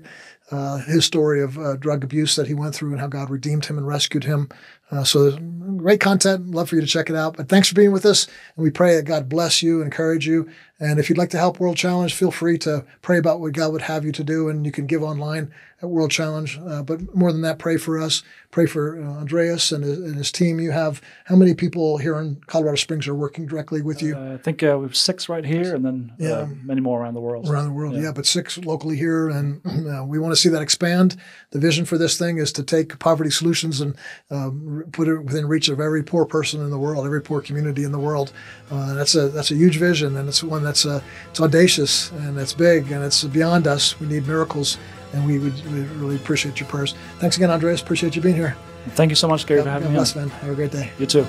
Uh, 0.52 0.76
his 0.80 1.06
story 1.06 1.42
of 1.42 1.58
uh, 1.58 1.76
drug 1.76 2.04
abuse 2.04 2.36
that 2.36 2.46
he 2.46 2.52
went 2.52 2.74
through 2.74 2.90
and 2.90 3.00
how 3.00 3.06
God 3.06 3.30
redeemed 3.30 3.64
him 3.64 3.78
and 3.78 3.86
rescued 3.86 4.24
him. 4.24 4.50
Uh, 4.90 5.02
so 5.02 5.38
great 5.78 5.98
content. 5.98 6.50
Love 6.50 6.68
for 6.68 6.74
you 6.74 6.82
to 6.82 6.86
check 6.86 7.08
it 7.08 7.16
out. 7.16 7.38
But 7.38 7.48
thanks 7.48 7.68
for 7.68 7.74
being 7.74 7.90
with 7.90 8.04
us. 8.04 8.26
And 8.54 8.62
we 8.62 8.70
pray 8.70 8.94
that 8.96 9.06
God 9.06 9.30
bless 9.30 9.62
you, 9.62 9.80
encourage 9.80 10.26
you. 10.26 10.50
And 10.82 10.98
if 10.98 11.08
you'd 11.08 11.16
like 11.16 11.30
to 11.30 11.38
help 11.38 11.60
World 11.60 11.76
Challenge, 11.76 12.12
feel 12.12 12.32
free 12.32 12.58
to 12.58 12.84
pray 13.02 13.16
about 13.16 13.38
what 13.38 13.52
God 13.52 13.70
would 13.72 13.82
have 13.82 14.04
you 14.04 14.10
to 14.10 14.24
do. 14.24 14.48
And 14.48 14.66
you 14.66 14.72
can 14.72 14.86
give 14.86 15.04
online 15.04 15.52
at 15.82 15.88
World 15.88 16.10
Challenge. 16.10 16.58
Uh, 16.58 16.82
but 16.82 17.14
more 17.14 17.32
than 17.32 17.42
that, 17.42 17.58
pray 17.58 17.76
for 17.76 18.00
us. 18.00 18.22
Pray 18.50 18.66
for 18.66 19.02
uh, 19.02 19.20
Andreas 19.20 19.72
and 19.72 19.82
his, 19.82 19.98
and 19.98 20.16
his, 20.16 20.30
team. 20.30 20.60
You 20.60 20.70
have 20.72 21.00
how 21.24 21.36
many 21.36 21.54
people 21.54 21.98
here 21.98 22.18
in 22.18 22.36
Colorado 22.46 22.76
Springs 22.76 23.08
are 23.08 23.14
working 23.14 23.46
directly 23.46 23.80
with 23.80 24.02
you? 24.02 24.14
Uh, 24.14 24.34
I 24.34 24.36
think 24.36 24.62
uh, 24.62 24.76
we 24.78 24.84
have 24.84 24.96
six 24.96 25.28
right 25.28 25.44
here, 25.44 25.74
and 25.74 25.84
then 25.84 26.12
uh, 26.20 26.24
yeah. 26.24 26.46
many 26.62 26.82
more 26.82 27.00
around 27.00 27.14
the 27.14 27.20
world. 27.20 27.48
Around 27.48 27.64
the 27.64 27.72
world, 27.72 27.94
yeah. 27.94 28.02
yeah 28.02 28.12
but 28.12 28.26
six 28.26 28.58
locally 28.58 28.96
here, 28.96 29.30
and 29.30 29.62
we 30.08 30.18
want 30.18 30.32
to 30.32 30.36
see 30.36 30.50
that 30.50 30.60
expand. 30.60 31.16
The 31.50 31.58
vision 31.58 31.86
for 31.86 31.96
this 31.96 32.18
thing 32.18 32.36
is 32.36 32.52
to 32.52 32.62
take 32.62 32.98
poverty 32.98 33.30
solutions 33.30 33.80
and 33.80 33.96
um, 34.30 34.84
put 34.92 35.08
it 35.08 35.18
within 35.20 35.48
reach 35.48 35.70
of 35.70 35.80
every 35.80 36.02
poor 36.02 36.26
person 36.26 36.60
in 36.60 36.68
the 36.68 36.78
world, 36.78 37.06
every 37.06 37.22
poor 37.22 37.40
community 37.40 37.84
in 37.84 37.92
the 37.92 37.98
world. 37.98 38.32
Uh, 38.70 38.92
that's 38.92 39.14
a 39.14 39.30
that's 39.30 39.50
a 39.50 39.56
huge 39.56 39.78
vision, 39.78 40.16
and 40.16 40.28
it's 40.28 40.42
one 40.42 40.62
that's 40.72 40.86
uh, 40.86 41.02
it's 41.30 41.40
audacious 41.40 42.10
and 42.12 42.38
it's 42.38 42.54
big 42.54 42.90
and 42.92 43.04
it's 43.04 43.24
beyond 43.24 43.66
us. 43.66 44.00
We 44.00 44.06
need 44.06 44.26
miracles 44.26 44.78
and 45.12 45.26
we 45.26 45.38
would 45.38 45.54
we 45.70 45.80
really 46.00 46.16
appreciate 46.16 46.58
your 46.58 46.68
prayers. 46.68 46.94
Thanks 47.18 47.36
again, 47.36 47.50
Andreas. 47.50 47.82
Appreciate 47.82 48.16
you 48.16 48.22
being 48.22 48.36
here. 48.36 48.56
Thank 48.90 49.10
you 49.10 49.16
so 49.16 49.28
much, 49.28 49.46
Gary, 49.46 49.62
for 49.62 49.68
having 49.68 49.88
God 49.88 49.90
me 49.90 49.96
bless, 49.96 50.16
on. 50.16 50.28
man. 50.28 50.30
Have 50.40 50.50
a 50.50 50.54
great 50.54 50.72
day. 50.72 50.90
You 50.98 51.06
too. 51.06 51.26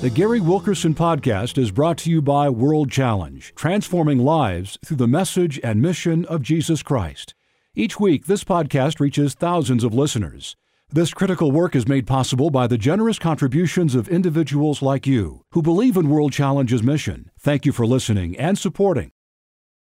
The 0.00 0.10
Gary 0.10 0.40
Wilkerson 0.40 0.94
Podcast 0.94 1.58
is 1.58 1.70
brought 1.70 1.98
to 1.98 2.10
you 2.10 2.22
by 2.22 2.48
World 2.48 2.90
Challenge, 2.90 3.52
transforming 3.54 4.18
lives 4.18 4.78
through 4.84 4.98
the 4.98 5.06
message 5.08 5.60
and 5.62 5.82
mission 5.82 6.24
of 6.26 6.42
Jesus 6.42 6.82
Christ. 6.82 7.34
Each 7.74 8.00
week, 8.00 8.26
this 8.26 8.42
podcast 8.42 9.00
reaches 9.00 9.34
thousands 9.34 9.84
of 9.84 9.92
listeners. 9.92 10.56
This 10.88 11.12
critical 11.12 11.50
work 11.50 11.74
is 11.74 11.88
made 11.88 12.06
possible 12.06 12.48
by 12.48 12.68
the 12.68 12.78
generous 12.78 13.18
contributions 13.18 13.96
of 13.96 14.08
individuals 14.08 14.82
like 14.82 15.04
you 15.06 15.42
who 15.50 15.60
believe 15.60 15.96
in 15.96 16.08
World 16.08 16.32
Challenge's 16.32 16.82
mission. 16.82 17.30
Thank 17.40 17.66
you 17.66 17.72
for 17.72 17.84
listening 17.84 18.36
and 18.36 18.56
supporting. 18.56 19.10